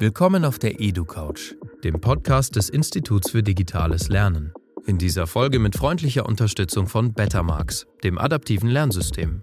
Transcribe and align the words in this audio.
Willkommen 0.00 0.44
auf 0.44 0.60
der 0.60 0.80
EduCouch, 0.80 1.56
dem 1.82 2.00
Podcast 2.00 2.54
des 2.54 2.68
Instituts 2.68 3.32
für 3.32 3.42
digitales 3.42 4.08
Lernen. 4.08 4.52
In 4.86 4.96
dieser 4.96 5.26
Folge 5.26 5.58
mit 5.58 5.76
freundlicher 5.76 6.24
Unterstützung 6.24 6.86
von 6.86 7.14
Bettermarks, 7.14 7.84
dem 8.04 8.16
adaptiven 8.16 8.70
Lernsystem. 8.70 9.42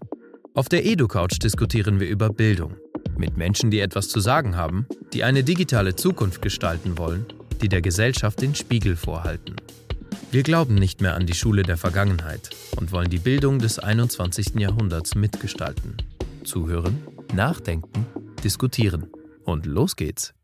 Auf 0.53 0.69
der 0.69 0.85
EduCouch 0.85 1.39
diskutieren 1.39 1.99
wir 1.99 2.07
über 2.07 2.29
Bildung 2.29 2.77
mit 3.17 3.35
Menschen, 3.35 3.69
die 3.69 3.81
etwas 3.81 4.07
zu 4.07 4.21
sagen 4.21 4.55
haben, 4.55 4.87
die 5.11 5.25
eine 5.25 5.43
digitale 5.43 5.97
Zukunft 5.97 6.41
gestalten 6.41 6.97
wollen, 6.97 7.25
die 7.61 7.67
der 7.67 7.81
Gesellschaft 7.81 8.41
den 8.41 8.55
Spiegel 8.55 8.95
vorhalten. 8.95 9.57
Wir 10.31 10.43
glauben 10.43 10.75
nicht 10.75 11.01
mehr 11.01 11.15
an 11.15 11.25
die 11.25 11.35
Schule 11.35 11.63
der 11.63 11.75
Vergangenheit 11.75 12.51
und 12.77 12.93
wollen 12.93 13.09
die 13.09 13.19
Bildung 13.19 13.59
des 13.59 13.77
21. 13.77 14.55
Jahrhunderts 14.55 15.15
mitgestalten. 15.15 15.97
Zuhören, 16.45 17.05
nachdenken, 17.33 18.05
diskutieren. 18.41 19.07
Und 19.43 19.65
los 19.65 19.97
geht's. 19.97 20.34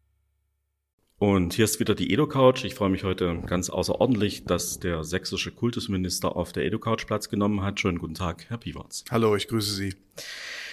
Und 1.22 1.54
hier 1.54 1.66
ist 1.66 1.80
wieder 1.80 1.94
die 1.94 2.12
Edo-Couch. 2.12 2.66
Ich 2.66 2.74
freue 2.74 2.90
mich 2.90 3.04
heute 3.04 3.44
ganz 3.46 3.70
außerordentlich, 3.70 4.46
dass 4.46 4.80
der 4.80 5.04
sächsische 5.04 5.52
Kultusminister 5.52 6.36
auf 6.36 6.52
der 6.52 6.66
Edo-Couch 6.66 7.06
Platz 7.06 7.30
genommen 7.30 7.62
hat. 7.62 7.80
Schönen 7.80 8.00
guten 8.00 8.16
Tag, 8.16 8.46
Herr 8.48 8.58
Piwarz. 8.58 9.06
Hallo, 9.12 9.36
ich 9.36 9.48
grüße 9.48 9.72
Sie. 9.72 9.94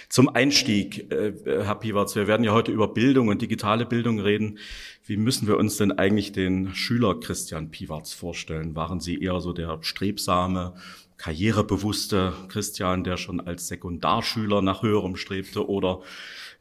Zum 0.09 0.27
Einstieg, 0.27 1.11
äh, 1.11 1.33
Herr 1.45 1.75
Piwarz, 1.75 2.15
wir 2.15 2.25
werden 2.25 2.43
ja 2.43 2.51
heute 2.51 2.71
über 2.71 2.87
Bildung 2.87 3.27
und 3.27 3.43
digitale 3.43 3.85
Bildung 3.85 4.19
reden. 4.19 4.57
Wie 5.05 5.17
müssen 5.17 5.47
wir 5.47 5.55
uns 5.55 5.77
denn 5.77 5.91
eigentlich 5.91 6.31
den 6.31 6.73
Schüler 6.73 7.19
Christian 7.19 7.69
Piwarz 7.69 8.13
vorstellen? 8.13 8.75
Waren 8.75 8.99
Sie 8.99 9.21
eher 9.21 9.41
so 9.41 9.53
der 9.53 9.77
strebsame, 9.81 10.73
karrierebewusste 11.17 12.33
Christian, 12.47 13.03
der 13.03 13.17
schon 13.17 13.39
als 13.39 13.67
Sekundarschüler 13.67 14.63
nach 14.63 14.81
höherem 14.81 15.15
strebte 15.15 15.69
oder 15.69 16.01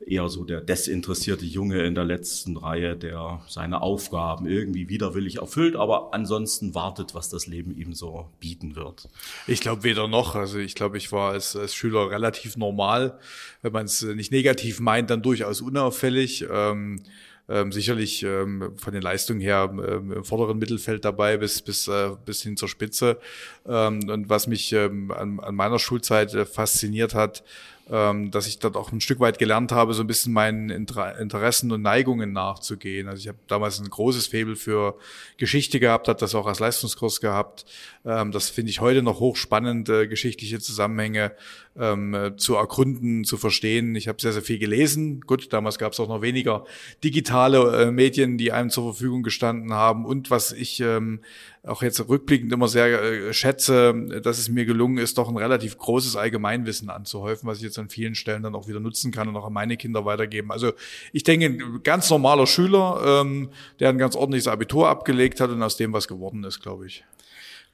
eher 0.06 0.28
so 0.28 0.44
der 0.44 0.60
desinteressierte 0.60 1.44
Junge 1.44 1.84
in 1.84 1.94
der 1.94 2.04
letzten 2.04 2.56
Reihe, 2.56 2.96
der 2.96 3.40
seine 3.48 3.82
Aufgaben 3.82 4.46
irgendwie 4.46 4.88
widerwillig 4.88 5.36
erfüllt, 5.36 5.76
aber 5.76 6.14
ansonsten 6.14 6.74
wartet, 6.74 7.14
was 7.14 7.28
das 7.28 7.46
Leben 7.46 7.76
ihm 7.76 7.94
so 7.94 8.28
bieten 8.40 8.76
wird. 8.76 9.08
Ich 9.46 9.60
glaube 9.60 9.82
weder 9.82 10.08
noch. 10.08 10.34
Also 10.34 10.58
ich 10.58 10.74
glaube, 10.74 10.96
ich 10.96 11.10
war 11.12 11.32
als, 11.32 11.56
als 11.56 11.74
Schüler 11.74 12.10
relativ 12.10 12.56
normal. 12.56 13.18
Wenn 13.62 13.72
man 13.72 13.86
es 13.86 14.02
nicht 14.02 14.32
negativ 14.32 14.80
meint, 14.80 15.10
dann 15.10 15.22
durchaus 15.22 15.60
unauffällig. 15.60 16.46
Ähm, 16.50 17.02
ähm, 17.50 17.72
sicherlich 17.72 18.22
ähm, 18.24 18.74
von 18.76 18.92
den 18.92 19.00
Leistungen 19.00 19.40
her 19.40 19.70
ähm, 19.72 20.12
im 20.12 20.24
vorderen 20.24 20.58
Mittelfeld 20.58 21.04
dabei 21.04 21.38
bis 21.38 21.62
bis 21.62 21.88
äh, 21.88 22.10
bis 22.26 22.42
hin 22.42 22.58
zur 22.58 22.68
Spitze. 22.68 23.18
Ähm, 23.66 24.06
und 24.08 24.28
was 24.28 24.46
mich 24.46 24.72
ähm, 24.72 25.10
an, 25.10 25.40
an 25.40 25.54
meiner 25.54 25.78
Schulzeit 25.78 26.34
äh, 26.34 26.44
fasziniert 26.44 27.14
hat, 27.14 27.42
ähm, 27.90 28.30
dass 28.30 28.46
ich 28.46 28.58
dort 28.58 28.76
auch 28.76 28.92
ein 28.92 29.00
Stück 29.00 29.20
weit 29.20 29.38
gelernt 29.38 29.72
habe, 29.72 29.94
so 29.94 30.02
ein 30.02 30.06
bisschen 30.06 30.32
meinen 30.32 30.70
Inter 30.70 31.18
Interessen 31.18 31.72
und 31.72 31.82
Neigungen 31.82 32.32
nachzugehen. 32.32 33.08
Also 33.08 33.20
ich 33.20 33.28
habe 33.28 33.38
damals 33.46 33.80
ein 33.80 33.88
großes 33.88 34.26
Faible 34.26 34.56
für 34.56 34.96
Geschichte 35.36 35.80
gehabt, 35.80 36.08
habe 36.08 36.18
das 36.18 36.34
auch 36.34 36.46
als 36.46 36.58
Leistungskurs 36.58 37.20
gehabt. 37.20 37.64
Ähm, 38.08 38.32
das 38.32 38.48
finde 38.48 38.70
ich 38.70 38.80
heute 38.80 39.02
noch 39.02 39.20
hochspannend, 39.20 39.90
äh, 39.90 40.06
geschichtliche 40.08 40.58
Zusammenhänge 40.60 41.32
ähm, 41.78 42.14
äh, 42.14 42.36
zu 42.36 42.54
ergründen, 42.54 43.24
zu 43.24 43.36
verstehen. 43.36 43.94
Ich 43.96 44.08
habe 44.08 44.20
sehr, 44.20 44.32
sehr 44.32 44.40
viel 44.40 44.58
gelesen. 44.58 45.20
Gut, 45.20 45.52
damals 45.52 45.78
gab 45.78 45.92
es 45.92 46.00
auch 46.00 46.08
noch 46.08 46.22
weniger 46.22 46.64
digitale 47.04 47.82
äh, 47.82 47.90
Medien, 47.90 48.38
die 48.38 48.50
einem 48.50 48.70
zur 48.70 48.94
Verfügung 48.94 49.22
gestanden 49.22 49.74
haben. 49.74 50.06
Und 50.06 50.30
was 50.30 50.52
ich 50.52 50.80
ähm, 50.80 51.20
auch 51.62 51.82
jetzt 51.82 52.08
rückblickend 52.08 52.50
immer 52.50 52.68
sehr 52.68 53.02
äh, 53.02 53.32
schätze, 53.34 53.94
dass 54.22 54.38
es 54.38 54.48
mir 54.48 54.64
gelungen 54.64 54.96
ist, 54.96 55.18
doch 55.18 55.28
ein 55.28 55.36
relativ 55.36 55.76
großes 55.76 56.16
Allgemeinwissen 56.16 56.88
anzuhäufen, 56.88 57.46
was 57.46 57.58
ich 57.58 57.64
jetzt 57.64 57.78
an 57.78 57.90
vielen 57.90 58.14
Stellen 58.14 58.42
dann 58.42 58.54
auch 58.54 58.68
wieder 58.68 58.80
nutzen 58.80 59.12
kann 59.12 59.28
und 59.28 59.36
auch 59.36 59.46
an 59.46 59.52
meine 59.52 59.76
Kinder 59.76 60.06
weitergeben. 60.06 60.50
Also 60.50 60.72
ich 61.12 61.24
denke, 61.24 61.46
ein 61.46 61.80
ganz 61.82 62.08
normaler 62.08 62.46
Schüler, 62.46 63.20
ähm, 63.20 63.50
der 63.80 63.90
ein 63.90 63.98
ganz 63.98 64.16
ordentliches 64.16 64.48
Abitur 64.48 64.88
abgelegt 64.88 65.42
hat 65.42 65.50
und 65.50 65.62
aus 65.62 65.76
dem 65.76 65.92
was 65.92 66.08
geworden 66.08 66.42
ist, 66.44 66.60
glaube 66.60 66.86
ich. 66.86 67.04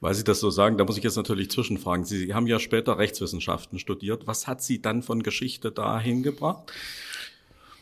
Weil 0.01 0.15
Sie 0.15 0.25
das 0.25 0.41
so 0.41 0.51
sagen, 0.51 0.77
da 0.77 0.85
muss 0.85 0.99
ich 0.99 1.05
jetzt 1.05 1.17
natürlich 1.17 1.51
zwischenfragen. 1.51 2.05
Sie 2.05 2.35
haben 2.35 2.47
ja 2.47 2.59
später 2.59 2.99
Rechtswissenschaften 2.99 3.79
studiert. 3.79 4.27
Was 4.27 4.47
hat 4.47 4.63
Sie 4.63 4.83
dann 4.83 5.03
von 5.03 5.23
Geschichte 5.23 5.73
dahin 5.73 6.23
gebracht? 6.23 6.73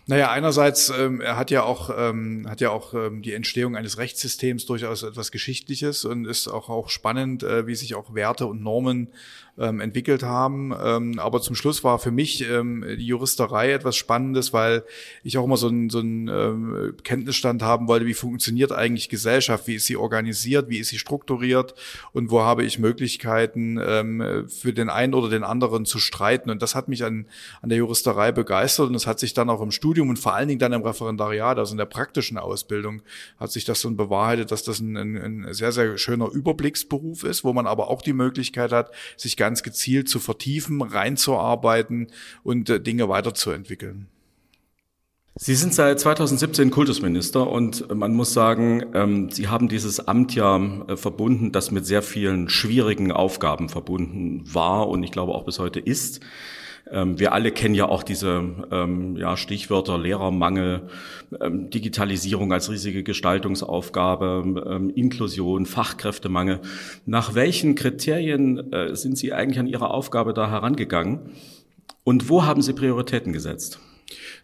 Naja, 0.06 0.32
einerseits 0.32 0.90
ähm, 0.90 1.20
er 1.20 1.36
hat 1.36 1.52
ja 1.52 1.62
auch 1.62 1.90
ähm, 1.96 2.46
hat 2.48 2.60
ja 2.60 2.70
auch 2.70 2.92
ähm, 2.92 3.22
die 3.22 3.34
Entstehung 3.34 3.76
eines 3.76 3.98
Rechtssystems 3.98 4.66
durchaus 4.66 5.04
etwas 5.04 5.30
Geschichtliches 5.30 6.04
und 6.04 6.24
ist 6.24 6.48
auch 6.48 6.68
auch 6.68 6.88
spannend, 6.88 7.44
äh, 7.44 7.68
wie 7.68 7.76
sich 7.76 7.94
auch 7.94 8.12
Werte 8.12 8.46
und 8.46 8.62
Normen 8.62 9.12
ähm, 9.58 9.80
entwickelt 9.80 10.22
haben. 10.22 10.74
Ähm, 10.82 11.18
aber 11.18 11.40
zum 11.40 11.54
Schluss 11.54 11.84
war 11.84 11.98
für 11.98 12.10
mich 12.10 12.48
ähm, 12.48 12.84
die 12.98 13.06
Juristerei 13.06 13.72
etwas 13.72 13.96
Spannendes, 13.96 14.52
weil 14.52 14.82
ich 15.22 15.36
auch 15.36 15.44
immer 15.44 15.56
so 15.56 15.68
einen 15.68 15.90
so 15.90 16.00
ähm, 16.00 16.94
Kenntnisstand 17.04 17.62
haben 17.62 17.86
wollte, 17.86 18.06
wie 18.06 18.14
funktioniert 18.14 18.72
eigentlich 18.72 19.08
Gesellschaft, 19.08 19.66
wie 19.66 19.74
ist 19.74 19.86
sie 19.86 19.96
organisiert, 19.96 20.68
wie 20.68 20.78
ist 20.78 20.88
sie 20.88 20.98
strukturiert 20.98 21.74
und 22.12 22.30
wo 22.30 22.40
habe 22.40 22.64
ich 22.64 22.78
Möglichkeiten 22.78 23.78
ähm, 23.82 24.48
für 24.48 24.72
den 24.72 24.88
einen 24.88 25.14
oder 25.14 25.28
den 25.28 25.44
anderen 25.44 25.84
zu 25.84 25.98
streiten. 25.98 26.50
Und 26.50 26.62
das 26.62 26.74
hat 26.74 26.88
mich 26.88 27.04
an, 27.04 27.26
an 27.60 27.68
der 27.68 27.78
Juristerei 27.78 28.32
begeistert 28.32 28.88
und 28.88 28.94
es 28.94 29.06
hat 29.06 29.18
sich 29.18 29.34
dann 29.34 29.50
auch 29.50 29.60
im 29.60 29.70
Studium 29.70 30.08
und 30.08 30.18
vor 30.18 30.34
allen 30.34 30.48
Dingen 30.48 30.60
dann 30.60 30.72
im 30.72 30.82
Referendariat, 30.82 31.58
also 31.58 31.72
in 31.72 31.78
der 31.78 31.86
praktischen 31.86 32.38
Ausbildung, 32.38 33.02
hat 33.38 33.52
sich 33.52 33.64
das 33.64 33.80
so 33.80 33.90
bewahrheitet, 33.90 34.50
dass 34.50 34.62
das 34.62 34.80
ein, 34.80 34.96
ein 34.96 35.52
sehr, 35.52 35.72
sehr 35.72 35.98
schöner 35.98 36.30
Überblicksberuf 36.30 37.24
ist, 37.24 37.44
wo 37.44 37.52
man 37.52 37.66
aber 37.66 37.88
auch 37.88 38.00
die 38.00 38.14
Möglichkeit 38.14 38.72
hat, 38.72 38.92
sich 39.16 39.36
ganz 39.42 39.64
gezielt 39.64 40.08
zu 40.08 40.20
vertiefen, 40.20 40.82
reinzuarbeiten 40.82 42.06
und 42.44 42.70
äh, 42.70 42.80
Dinge 42.80 43.08
weiterzuentwickeln. 43.08 44.06
Sie 45.34 45.56
sind 45.56 45.74
seit 45.74 45.98
2017 45.98 46.70
Kultusminister 46.70 47.50
und 47.50 47.92
man 47.92 48.14
muss 48.14 48.32
sagen, 48.32 48.84
ähm, 48.94 49.30
Sie 49.30 49.48
haben 49.48 49.68
dieses 49.68 50.06
Amt 50.06 50.36
ja 50.36 50.60
äh, 50.86 50.96
verbunden, 50.96 51.50
das 51.50 51.72
mit 51.72 51.84
sehr 51.86 52.02
vielen 52.02 52.48
schwierigen 52.48 53.10
Aufgaben 53.10 53.68
verbunden 53.68 54.44
war 54.44 54.88
und 54.88 55.02
ich 55.02 55.10
glaube 55.10 55.32
auch 55.32 55.44
bis 55.44 55.58
heute 55.58 55.80
ist. 55.80 56.20
Ähm, 56.90 57.18
wir 57.18 57.32
alle 57.32 57.52
kennen 57.52 57.74
ja 57.74 57.86
auch 57.88 58.02
diese 58.02 58.42
ähm, 58.70 59.16
ja, 59.16 59.36
Stichwörter 59.36 59.98
Lehrermangel, 59.98 60.88
ähm, 61.40 61.70
Digitalisierung 61.70 62.52
als 62.52 62.70
riesige 62.70 63.02
Gestaltungsaufgabe, 63.02 64.90
Inklusion, 64.94 65.66
Fachkräftemangel. 65.66 66.60
Nach 67.06 67.34
welchen 67.34 67.74
Kriterien 67.74 68.72
äh, 68.72 68.94
sind 68.94 69.16
Sie 69.16 69.32
eigentlich 69.32 69.58
an 69.58 69.66
Ihre 69.66 69.90
Aufgabe 69.90 70.34
da 70.34 70.50
herangegangen? 70.50 71.20
Und 72.04 72.28
wo 72.28 72.44
haben 72.44 72.62
Sie 72.62 72.72
Prioritäten 72.72 73.32
gesetzt? 73.32 73.78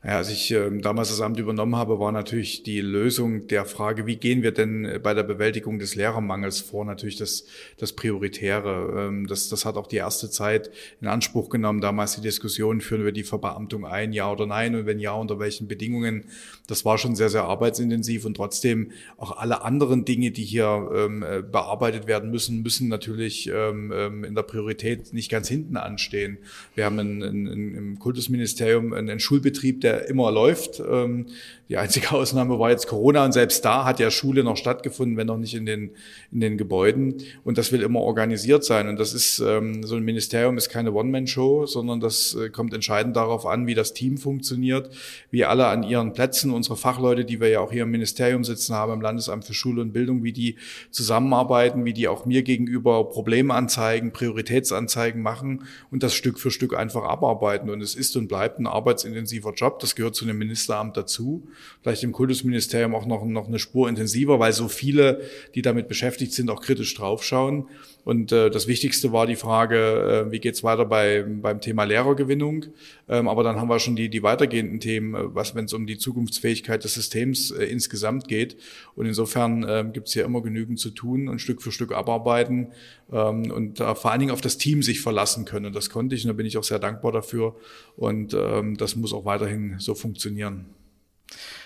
Ja, 0.04 0.16
als 0.18 0.30
ich 0.30 0.50
äh, 0.50 0.70
damals 0.80 1.08
das 1.08 1.20
Amt 1.20 1.38
übernommen 1.38 1.76
habe, 1.76 1.98
war 1.98 2.12
natürlich 2.12 2.62
die 2.62 2.80
Lösung 2.80 3.46
der 3.48 3.64
Frage, 3.64 4.06
wie 4.06 4.16
gehen 4.16 4.42
wir 4.42 4.52
denn 4.52 4.84
äh, 4.84 4.98
bei 5.02 5.14
der 5.14 5.22
Bewältigung 5.22 5.78
des 5.78 5.94
Lehrermangels 5.94 6.60
vor, 6.60 6.84
natürlich 6.84 7.16
das, 7.16 7.44
das 7.78 7.92
Prioritäre. 7.92 9.08
Ähm, 9.08 9.26
das, 9.26 9.48
das 9.48 9.64
hat 9.64 9.76
auch 9.76 9.86
die 9.86 9.96
erste 9.96 10.30
Zeit 10.30 10.70
in 11.00 11.08
Anspruch 11.08 11.48
genommen. 11.48 11.80
Damals 11.80 12.16
die 12.16 12.22
Diskussion, 12.22 12.80
führen 12.80 13.04
wir 13.04 13.12
die 13.12 13.24
Verbeamtung 13.24 13.86
ein, 13.86 14.12
ja 14.12 14.30
oder 14.30 14.46
nein, 14.46 14.74
und 14.74 14.86
wenn 14.86 14.98
ja, 14.98 15.12
unter 15.12 15.38
welchen 15.38 15.68
Bedingungen. 15.68 16.24
Das 16.66 16.84
war 16.84 16.98
schon 16.98 17.16
sehr, 17.16 17.28
sehr 17.28 17.44
arbeitsintensiv 17.44 18.24
und 18.24 18.34
trotzdem 18.34 18.92
auch 19.16 19.36
alle 19.36 19.62
anderen 19.62 20.04
Dinge, 20.04 20.30
die 20.30 20.44
hier 20.44 20.90
ähm, 20.94 21.22
äh, 21.22 21.42
bearbeitet 21.42 22.06
werden 22.06 22.30
müssen, 22.30 22.62
müssen 22.62 22.88
natürlich 22.88 23.48
ähm, 23.52 23.92
ähm, 23.94 24.24
in 24.24 24.34
der 24.34 24.42
Priorität 24.42 25.12
nicht 25.12 25.30
ganz 25.30 25.48
hinten 25.48 25.76
anstehen. 25.76 26.38
Wir 26.74 26.84
haben 26.84 26.98
in, 26.98 27.22
in, 27.22 27.74
im 27.74 27.98
Kultusministerium 27.98 28.92
einen 28.92 29.20
Schulbetrieb, 29.20 29.57
der 29.62 29.88
der 29.88 30.08
immer 30.08 30.30
läuft. 30.30 30.80
Ähm, 30.80 31.26
die 31.69 31.76
einzige 31.76 32.12
Ausnahme 32.12 32.58
war 32.58 32.70
jetzt 32.70 32.86
Corona 32.86 33.24
und 33.24 33.32
selbst 33.32 33.64
da 33.64 33.84
hat 33.84 34.00
ja 34.00 34.10
Schule 34.10 34.42
noch 34.42 34.56
stattgefunden, 34.56 35.16
wenn 35.16 35.26
noch 35.26 35.36
nicht 35.36 35.54
in 35.54 35.66
den, 35.66 35.91
in 36.32 36.41
den 36.41 36.56
Gebäuden. 36.56 37.22
Und 37.44 37.58
das 37.58 37.72
will 37.72 37.82
immer 37.82 38.00
organisiert 38.00 38.64
sein. 38.64 38.88
Und 38.88 38.98
das 38.98 39.12
ist, 39.12 39.38
ähm, 39.41 39.82
so 39.82 39.97
ein 39.97 40.02
Ministerium 40.02 40.56
ist 40.56 40.70
keine 40.70 40.92
One-Man-Show, 40.92 41.66
sondern 41.66 42.00
das 42.00 42.34
äh, 42.34 42.48
kommt 42.48 42.72
entscheidend 42.72 43.16
darauf 43.16 43.44
an, 43.44 43.66
wie 43.66 43.74
das 43.74 43.92
Team 43.92 44.16
funktioniert, 44.16 44.91
wie 45.30 45.44
alle 45.44 45.66
an 45.66 45.82
ihren 45.82 46.12
Plätzen, 46.12 46.52
unsere 46.52 46.76
Fachleute, 46.76 47.24
die 47.24 47.41
wir 47.41 47.48
ja 47.48 47.60
auch 47.60 47.72
hier 47.72 47.82
im 47.82 47.91
Ministerium 47.91 48.44
sitzen 48.44 48.74
haben, 48.74 48.92
im 48.92 49.00
Landesamt 49.00 49.44
für 49.44 49.54
Schule 49.54 49.83
und 49.83 49.92
Bildung, 49.92 50.22
wie 50.24 50.33
die 50.33 50.56
zusammenarbeiten, 50.91 51.84
wie 51.84 51.92
die 51.92 52.09
auch 52.09 52.24
mir 52.24 52.42
gegenüber 52.42 53.04
Problemanzeigen, 53.09 54.12
Prioritätsanzeigen 54.12 55.21
machen 55.21 55.65
und 55.91 56.03
das 56.03 56.15
Stück 56.15 56.38
für 56.38 56.50
Stück 56.50 56.74
einfach 56.74 57.04
abarbeiten. 57.04 57.68
Und 57.68 57.83
es 57.83 57.94
ist 57.94 58.16
und 58.16 58.28
bleibt 58.28 58.59
ein 58.59 58.66
arbeitsintensiver 58.66 59.47
Job. 59.54 59.78
Das 59.80 59.95
gehört 59.95 60.15
zu 60.15 60.24
einem 60.24 60.39
Ministeramt 60.39 60.97
dazu. 60.97 61.48
Vielleicht 61.83 62.03
im 62.03 62.12
Kultusministerium 62.12 62.95
auch 62.95 63.06
noch, 63.06 63.24
noch 63.24 63.48
eine 63.48 63.59
Spur 63.59 63.89
intensiver, 63.89 64.39
weil 64.39 64.53
so 64.53 64.68
viele, 64.68 65.22
die 65.54 65.62
damit 65.62 65.89
beschäftigt 65.89 66.33
sind, 66.33 66.50
auch 66.50 66.60
kritisch 66.60 66.95
draufschauen. 66.95 67.66
Und 68.09 68.33
äh, 68.33 68.48
das 68.48 68.66
Wichtigste 68.66 69.12
war 69.12 69.27
die 69.27 69.36
Frage, 69.36 70.27
äh, 70.28 70.33
wie 70.33 70.39
geht's 70.39 70.65
weiter 70.65 70.86
bei, 70.86 71.27
beim 71.28 71.60
Thema 71.60 71.84
Lehrergewinnung. 71.84 72.65
Ähm, 73.06 73.28
aber 73.28 73.42
dann 73.42 73.56
haben 73.56 73.68
wir 73.68 73.78
schon 73.80 73.97
die, 73.97 74.09
die 74.09 74.22
weitergehenden 74.22 74.80
Themen, 74.80 75.15
äh, 75.15 75.34
was 75.34 75.54
wenn 75.54 75.66
es 75.66 75.74
um 75.74 75.86
die 75.86 75.98
Zukunftsfähigkeit 75.98 76.83
des 76.83 76.95
Systems 76.95 77.50
äh, 77.50 77.65
insgesamt 77.65 78.27
geht. 78.27 78.56
Und 78.95 79.04
insofern 79.04 79.62
äh, 79.62 79.84
gibt 79.92 80.09
es 80.09 80.15
hier 80.15 80.24
immer 80.24 80.41
genügend 80.41 80.80
zu 80.80 80.89
tun 80.89 81.28
und 81.28 81.41
Stück 81.41 81.60
für 81.60 81.71
Stück 81.71 81.92
abarbeiten 81.92 82.68
ähm, 83.12 83.50
und 83.50 83.80
äh, 83.80 83.95
vor 83.95 84.10
allen 84.10 84.21
Dingen 84.21 84.33
auf 84.33 84.41
das 84.41 84.56
Team 84.56 84.83
sich 84.83 85.03
verlassen 85.03 85.45
können. 85.45 85.66
Und 85.66 85.77
das 85.77 85.91
konnte 85.91 86.15
ich 86.15 86.24
und 86.24 86.28
da 86.28 86.34
bin 86.34 86.47
ich 86.47 86.56
auch 86.56 86.65
sehr 86.65 86.78
dankbar 86.78 87.12
dafür. 87.12 87.56
Und 87.97 88.33
ähm, 88.33 88.78
das 88.78 88.97
muss 88.97 89.12
auch 89.12 89.27
weiterhin 89.28 89.78
so 89.78 89.95
funktionieren. 89.95 90.65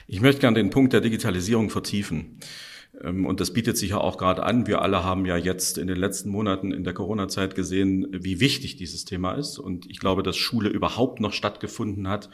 Ich 0.07 0.21
möchte 0.21 0.41
gerne 0.41 0.59
den 0.59 0.71
Punkt 0.71 0.93
der 0.93 1.01
Digitalisierung 1.01 1.71
vertiefen. 1.71 2.41
Ähm, 3.01 3.25
und 3.25 3.41
das 3.41 3.53
bietet 3.53 3.79
sich 3.79 3.91
ja 3.91 3.99
auch 3.99 4.19
gerade 4.19 4.43
an. 4.43 4.67
Wir 4.67 4.83
alle 4.83 5.05
haben 5.05 5.25
ja 5.25 5.37
jetzt 5.37 5.79
in 5.79 5.87
den 5.87 5.97
letzten 5.97 6.29
Monaten 6.29 6.73
in 6.73 6.85
der 6.85 6.93
Corona-Zeit 6.93 7.55
gesehen, 7.55 8.09
wie 8.13 8.41
wichtig 8.41 8.77
dieses 8.77 9.05
Thema 9.05 9.33
ist. 9.33 9.59
Und 9.59 9.89
ich 9.89 10.01
glaube, 10.01 10.23
dass 10.23 10.37
Schule 10.37 10.69
überhaupt 10.69 11.21
noch 11.21 11.33
stattgefunden 11.33 12.09
hat, 12.09 12.29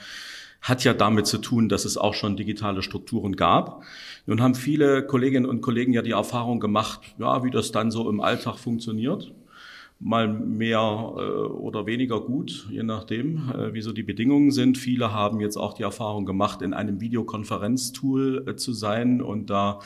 hat 0.60 0.82
ja 0.82 0.94
damit 0.94 1.26
zu 1.26 1.38
tun, 1.38 1.68
dass 1.68 1.84
es 1.84 1.96
auch 1.98 2.14
schon 2.14 2.36
digitale 2.36 2.82
Strukturen 2.82 3.36
gab. 3.36 3.84
Nun 4.26 4.42
haben 4.42 4.56
viele 4.56 5.06
Kolleginnen 5.06 5.46
und 5.46 5.60
Kollegen 5.60 5.92
ja 5.92 6.02
die 6.02 6.12
Erfahrung 6.12 6.58
gemacht, 6.58 7.14
ja, 7.18 7.44
wie 7.44 7.50
das 7.50 7.70
dann 7.70 7.92
so 7.92 8.10
im 8.10 8.20
Alltag 8.20 8.58
funktioniert 8.58 9.32
mal 10.00 10.28
mehr 10.28 10.78
äh, 10.78 11.20
oder 11.20 11.86
weniger 11.86 12.20
gut, 12.20 12.68
je 12.70 12.84
nachdem, 12.84 13.50
äh, 13.50 13.74
wie 13.74 13.82
so 13.82 13.92
die 13.92 14.04
Bedingungen 14.04 14.52
sind. 14.52 14.78
Viele 14.78 15.12
haben 15.12 15.40
jetzt 15.40 15.56
auch 15.56 15.74
die 15.74 15.82
Erfahrung 15.82 16.24
gemacht, 16.24 16.62
in 16.62 16.72
einem 16.72 17.00
Videokonferenztool 17.00 18.44
äh, 18.46 18.56
zu 18.56 18.72
sein 18.72 19.20
und 19.20 19.50
da 19.50 19.80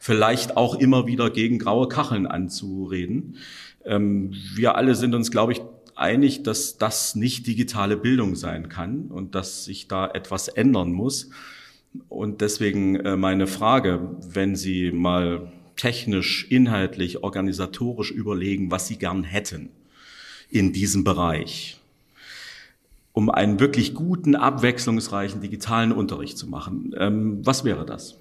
vielleicht 0.00 0.56
auch 0.56 0.74
immer 0.74 1.06
wieder 1.06 1.30
gegen 1.30 1.58
graue 1.58 1.88
Kacheln 1.88 2.26
anzureden. 2.26 3.36
Ähm, 3.84 4.32
wir 4.54 4.76
alle 4.76 4.94
sind 4.94 5.14
uns, 5.14 5.30
glaube 5.30 5.52
ich, 5.52 5.60
einig, 5.94 6.44
dass 6.44 6.78
das 6.78 7.14
nicht 7.14 7.46
digitale 7.46 7.96
Bildung 7.96 8.36
sein 8.36 8.68
kann 8.70 9.08
und 9.08 9.34
dass 9.34 9.64
sich 9.64 9.88
da 9.88 10.06
etwas 10.06 10.48
ändern 10.48 10.92
muss. 10.92 11.30
Und 12.08 12.40
deswegen 12.40 12.96
äh, 12.96 13.16
meine 13.16 13.46
Frage, 13.46 14.16
wenn 14.32 14.56
Sie 14.56 14.92
mal 14.92 15.52
technisch, 15.78 16.46
inhaltlich, 16.50 17.22
organisatorisch 17.22 18.10
überlegen, 18.10 18.70
was 18.70 18.86
sie 18.86 18.96
gern 18.96 19.24
hätten 19.24 19.70
in 20.50 20.74
diesem 20.74 21.04
Bereich, 21.04 21.78
um 23.12 23.30
einen 23.30 23.60
wirklich 23.60 23.94
guten, 23.94 24.34
abwechslungsreichen 24.34 25.40
digitalen 25.40 25.92
Unterricht 25.92 26.36
zu 26.36 26.46
machen. 26.46 26.94
Ähm, 26.98 27.40
was 27.44 27.64
wäre 27.64 27.86
das? 27.86 28.18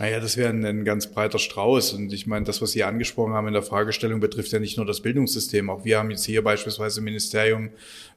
Naja, 0.00 0.20
das 0.20 0.36
wäre 0.36 0.50
ein, 0.50 0.64
ein, 0.64 0.84
ganz 0.84 1.08
breiter 1.08 1.40
Strauß. 1.40 1.94
Und 1.94 2.12
ich 2.12 2.28
meine, 2.28 2.44
das, 2.44 2.62
was 2.62 2.70
Sie 2.70 2.84
angesprochen 2.84 3.32
haben 3.32 3.48
in 3.48 3.52
der 3.52 3.64
Fragestellung, 3.64 4.20
betrifft 4.20 4.52
ja 4.52 4.60
nicht 4.60 4.76
nur 4.76 4.86
das 4.86 5.00
Bildungssystem. 5.00 5.68
Auch 5.70 5.84
wir 5.84 5.98
haben 5.98 6.12
jetzt 6.12 6.24
hier 6.24 6.44
beispielsweise 6.44 7.00
im 7.00 7.04
Ministerium 7.04 7.70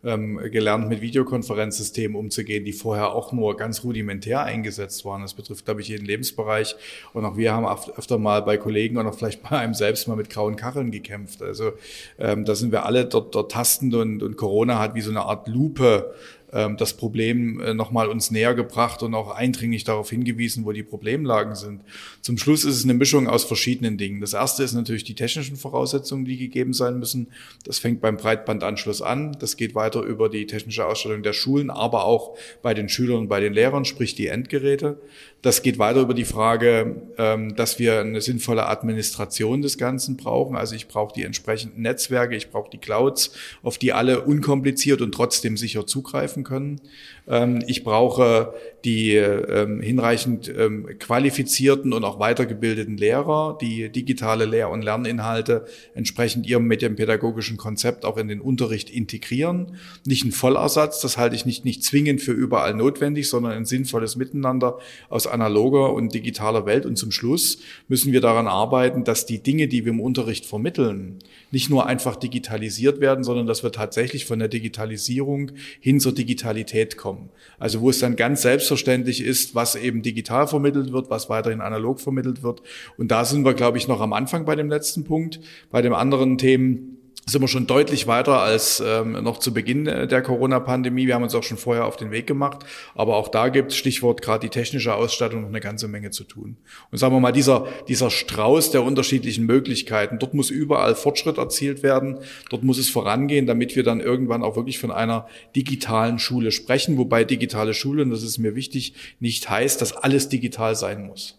ähm, 0.04 0.38
gelernt, 0.52 0.90
mit 0.90 1.02
Videokonferenzsystemen 1.02 2.16
umzugehen, 2.16 2.66
die 2.66 2.74
vorher 2.74 3.14
auch 3.14 3.32
nur 3.32 3.58
ganz 3.58 3.84
rudimentär 3.84 4.44
eingesetzt 4.44 5.06
waren. 5.06 5.24
Das 5.24 5.34
betrifft, 5.34 5.66
glaube 5.66 5.82
ich, 5.82 5.88
jeden 5.88 6.06
Lebensbereich. 6.06 6.76
Und 7.14 7.26
auch 7.26 7.36
wir 7.36 7.52
haben 7.52 7.66
öfter 7.66 8.20
mal 8.20 8.44
bei 8.44 8.58
Kollegen 8.58 8.98
und 8.98 9.08
auch 9.08 9.16
vielleicht 9.16 9.42
bei 9.42 9.58
einem 9.58 9.74
selbst 9.74 10.08
mal 10.08 10.16
mit 10.16 10.30
grauen 10.30 10.58
Kacheln 10.58 10.92
gekämpft. 10.92 11.42
Also 11.42 11.74
ähm, 12.20 12.46
da 12.46 12.54
sind 12.54 12.72
wir 12.72 12.86
alle 12.86 13.06
dort, 13.06 13.34
dort 13.34 13.52
tastend 13.52 13.96
und, 13.96 14.22
und 14.22 14.38
Corona 14.38 14.78
hat 14.78 14.94
wie 14.94 15.02
so 15.02 15.10
eine 15.10 15.22
Art 15.22 15.48
Lupe 15.48 16.14
das 16.52 16.94
Problem 16.94 17.60
äh, 17.60 17.74
nochmal 17.74 18.10
uns 18.10 18.32
näher 18.32 18.54
gebracht 18.54 19.04
und 19.04 19.14
auch 19.14 19.32
eindringlich 19.32 19.84
darauf 19.84 20.10
hingewiesen, 20.10 20.66
wo 20.66 20.72
die 20.72 20.84
Problemlagen 20.84 21.56
sind. 21.56 21.82
Zum 22.22 22.38
Schluss 22.38 22.66
ist 22.66 22.76
es 22.76 22.84
eine 22.84 22.94
Mischung 22.94 23.28
aus 23.28 23.44
verschiedenen 23.44 23.98
Dingen. 23.98 24.22
Das 24.22 24.34
erste 24.34 24.64
ist 24.64 24.74
natürlich 24.74 25.04
die 25.04 25.16
technischen 25.16 25.56
Voraussetzungen, 25.56 26.26
die 26.26 26.38
gegeben 26.38 26.74
sein 26.74 27.00
müssen. 27.00 27.28
Das 27.66 27.80
fängt 27.80 28.02
beim 28.02 28.18
Breitbandanschluss 28.18 29.02
an. 29.02 29.38
Das 29.40 29.58
geht 29.58 29.76
weiter 29.76 30.02
über 30.02 30.30
die 30.30 30.46
technische 30.46 30.86
Ausstattung 30.86 31.24
der 31.24 31.34
Schulen, 31.34 31.70
aber 31.70 32.06
auch 32.06 32.38
bei 32.62 32.74
den 32.74 32.90
Schülern 32.90 33.20
und 33.20 33.28
bei 33.28 33.40
den 33.40 33.54
Lehrern, 33.54 33.86
sprich 33.86 34.16
die 34.16 34.28
Endgeräte. 34.28 35.00
Das 35.42 35.64
geht 35.64 35.80
weiter 35.80 36.02
über 36.02 36.14
die 36.14 36.26
Frage, 36.26 37.02
ähm, 37.18 37.56
dass 37.56 37.80
wir 37.80 38.00
eine 38.00 38.22
sinnvolle 38.22 38.68
Administration 38.68 39.64
des 39.64 39.80
Ganzen 39.80 40.16
brauchen. 40.16 40.56
Also 40.56 40.76
ich 40.76 40.88
brauche 40.88 41.14
die 41.16 41.24
entsprechenden 41.24 41.82
Netzwerke, 41.82 42.36
ich 42.36 42.52
brauche 42.52 42.70
die 42.70 42.78
Clouds, 42.78 43.32
auf 43.64 43.80
die 43.80 43.92
alle 43.92 44.22
unkompliziert 44.22 45.02
und 45.02 45.14
trotzdem 45.14 45.58
sicher 45.58 45.88
zugreifen 45.88 46.41
können. 46.44 46.82
Ähm, 47.28 47.64
ich 47.68 47.84
brauche 47.84 48.54
die 48.84 49.16
ähm, 49.16 49.80
hinreichend 49.82 50.50
ähm, 50.50 50.88
qualifizierten 50.98 51.94
und 51.94 52.04
auch 52.04 52.20
weitergebildeten 52.20 52.98
Lehrer, 52.98 53.58
die 53.62 53.90
digitale 53.90 54.46
Lehr- 54.46 54.70
und 54.70 54.82
Lerninhalte 54.82 55.66
entsprechend 55.94 56.48
ihrem 56.48 56.66
medienpädagogischen 56.66 57.58
Konzept 57.58 58.06
auch 58.06 58.18
in 58.18 58.28
den 58.28 58.42
Unterricht 58.42 58.90
integrieren. 58.90 59.78
Nicht 60.06 60.26
ein 60.26 60.32
Vollersatz, 60.32 61.00
das 61.02 61.18
halte 61.18 61.36
ich 61.36 61.46
nicht, 61.46 61.64
nicht 61.64 61.84
zwingend 61.84 62.22
für 62.22 62.32
überall 62.32 62.74
notwendig, 62.74 63.30
sondern 63.30 63.52
ein 63.52 63.66
sinnvolles 63.66 64.16
Miteinander 64.16 64.80
aus 65.10 65.28
analoger 65.28 65.94
und 65.94 66.14
digitaler 66.14 66.66
Welt. 66.66 66.86
Und 66.86 66.96
zum 66.96 67.12
Schluss 67.12 67.60
müssen 67.88 68.12
wir 68.12 68.22
daran 68.22 68.48
arbeiten, 68.48 69.04
dass 69.04 69.26
die 69.26 69.44
Dinge, 69.44 69.68
die 69.68 69.86
wir 69.86 69.92
im 69.92 70.00
Unterricht 70.00 70.46
vermitteln, 70.46 71.20
nicht 71.52 71.70
nur 71.70 71.86
einfach 71.86 72.16
digitalisiert 72.16 73.00
werden, 73.00 73.24
sondern 73.24 73.46
dass 73.46 73.62
wir 73.62 73.72
tatsächlich 73.72 74.26
von 74.26 74.40
der 74.40 74.48
Digitalisierung 74.48 75.52
hin 75.80 76.00
zur 76.00 76.14
Digitalität 76.32 76.98
kommen. 76.98 77.30
Also 77.60 77.82
wo 77.82 77.90
es 77.90 78.00
dann 78.00 78.16
ganz 78.16 78.42
selbstverständlich 78.42 79.24
ist, 79.24 79.54
was 79.54 79.76
eben 79.76 80.02
digital 80.02 80.48
vermittelt 80.48 80.94
wird, 80.94 81.10
was 81.10 81.30
weiterhin 81.30 81.60
analog 81.60 82.00
vermittelt 82.00 82.42
wird. 82.42 82.62
Und 82.98 83.12
da 83.12 83.26
sind 83.26 83.44
wir, 83.44 83.54
glaube 83.54 83.78
ich, 83.78 83.88
noch 83.90 84.00
am 84.00 84.14
Anfang 84.14 84.46
bei 84.46 84.56
dem 84.56 84.70
letzten 84.70 85.04
Punkt. 85.04 85.42
Bei 85.72 85.82
dem 85.82 85.94
anderen 85.94 86.38
Themen 86.38 87.01
sind 87.28 87.42
wir 87.42 87.48
schon 87.48 87.68
deutlich 87.68 88.08
weiter 88.08 88.40
als 88.40 88.82
ähm, 88.86 89.12
noch 89.12 89.38
zu 89.38 89.54
Beginn 89.54 89.86
der 89.86 90.22
Corona-Pandemie. 90.22 91.06
Wir 91.06 91.16
haben 91.16 91.24
uns 91.24 91.36
auch 91.36 91.44
schon 91.44 91.58
vorher 91.58 91.86
auf 91.86 91.96
den 91.96 92.10
Weg 92.12 92.26
gemacht. 92.26 92.66
Aber 92.96 93.16
auch 93.16 93.28
da 93.28 93.50
gibt 93.50 93.74
Stichwort 93.74 94.22
gerade 94.22 94.48
die 94.48 94.50
technische 94.50 94.96
Ausstattung, 94.96 95.42
noch 95.42 95.50
eine 95.50 95.60
ganze 95.60 95.88
Menge 95.88 96.10
zu 96.10 96.24
tun. 96.24 96.58
Und 96.92 96.98
sagen 96.98 97.16
wir 97.16 97.20
mal, 97.20 97.32
dieser, 97.32 97.68
dieser 97.88 98.10
Strauß 98.10 98.72
der 98.72 98.84
unterschiedlichen 98.84 99.46
Möglichkeiten, 99.46 100.18
dort 100.18 100.34
muss 100.34 100.50
überall 100.50 100.96
Fortschritt 100.96 101.38
erzielt 101.38 101.84
werden. 101.84 102.18
Dort 102.50 102.64
muss 102.64 102.80
es 102.80 102.90
vorangehen, 102.90 103.46
damit 103.46 103.76
wir 103.76 103.84
dann 103.84 104.02
irgendwann 104.02 104.44
auch 104.44 104.56
wirklich 104.56 104.80
von 104.80 104.92
einer 104.92 105.28
digitalen 105.56 106.18
Schule 106.18 106.52
sprechen. 106.52 106.98
Wobei 106.98 107.24
digitale 107.24 107.76
Schule, 107.76 108.02
und 108.02 108.10
das 108.10 108.24
ist 108.24 108.40
mir 108.40 108.56
wichtig, 108.56 108.96
nicht 109.20 109.48
heißt, 109.48 109.80
dass 109.80 109.94
alles 109.94 110.28
digital 110.30 110.76
sein 110.76 111.06
muss. 111.06 111.38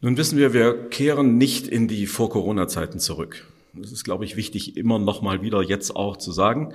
Nun 0.00 0.16
wissen 0.16 0.36
wir, 0.36 0.52
wir 0.52 0.88
kehren 0.88 1.38
nicht 1.38 1.68
in 1.68 1.86
die 1.86 2.06
Vor-Corona-Zeiten 2.06 2.98
zurück. 2.98 3.46
Das 3.74 3.92
ist, 3.92 4.04
glaube 4.04 4.24
ich, 4.24 4.36
wichtig, 4.36 4.76
immer 4.76 4.98
noch 4.98 5.22
mal 5.22 5.42
wieder 5.42 5.62
jetzt 5.62 5.94
auch 5.94 6.16
zu 6.16 6.32
sagen. 6.32 6.74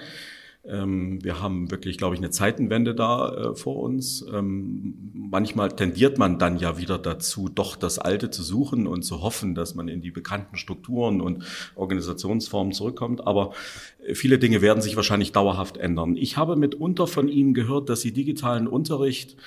Ähm, 0.68 1.24
wir 1.24 1.42
haben 1.42 1.70
wirklich, 1.70 1.98
glaube 1.98 2.16
ich, 2.16 2.20
eine 2.20 2.32
Zeitenwende 2.32 2.96
da 2.96 3.30
äh, 3.30 3.56
vor 3.56 3.78
uns. 3.78 4.26
Ähm, 4.34 5.12
manchmal 5.14 5.70
tendiert 5.70 6.18
man 6.18 6.40
dann 6.40 6.58
ja 6.58 6.78
wieder 6.80 6.98
dazu, 6.98 7.50
doch 7.50 7.76
das 7.76 8.00
Alte 8.00 8.32
zu 8.32 8.42
suchen 8.42 8.88
und 8.88 9.04
zu 9.04 9.22
hoffen, 9.22 9.54
dass 9.54 9.76
man 9.76 9.88
in 9.88 10.02
die 10.02 10.12
bekannten 10.12 10.58
Strukturen 10.58 11.22
und 11.22 11.44
Organisationsformen 11.76 12.74
zurückkommt. 12.74 13.28
Aber 13.28 13.54
äh, 14.06 14.16
viele 14.16 14.40
Dinge 14.40 14.62
werden 14.62 14.82
sich 14.82 14.96
wahrscheinlich 14.96 15.32
dauerhaft 15.32 15.78
ändern. 15.78 16.18
Ich 16.18 16.38
habe 16.38 16.56
mitunter 16.56 17.06
von 17.06 17.28
Ihnen 17.28 17.54
gehört, 17.54 17.90
dass 17.90 18.02
Sie 18.02 18.12
digitalen 18.12 18.68
Unterricht 18.68 19.38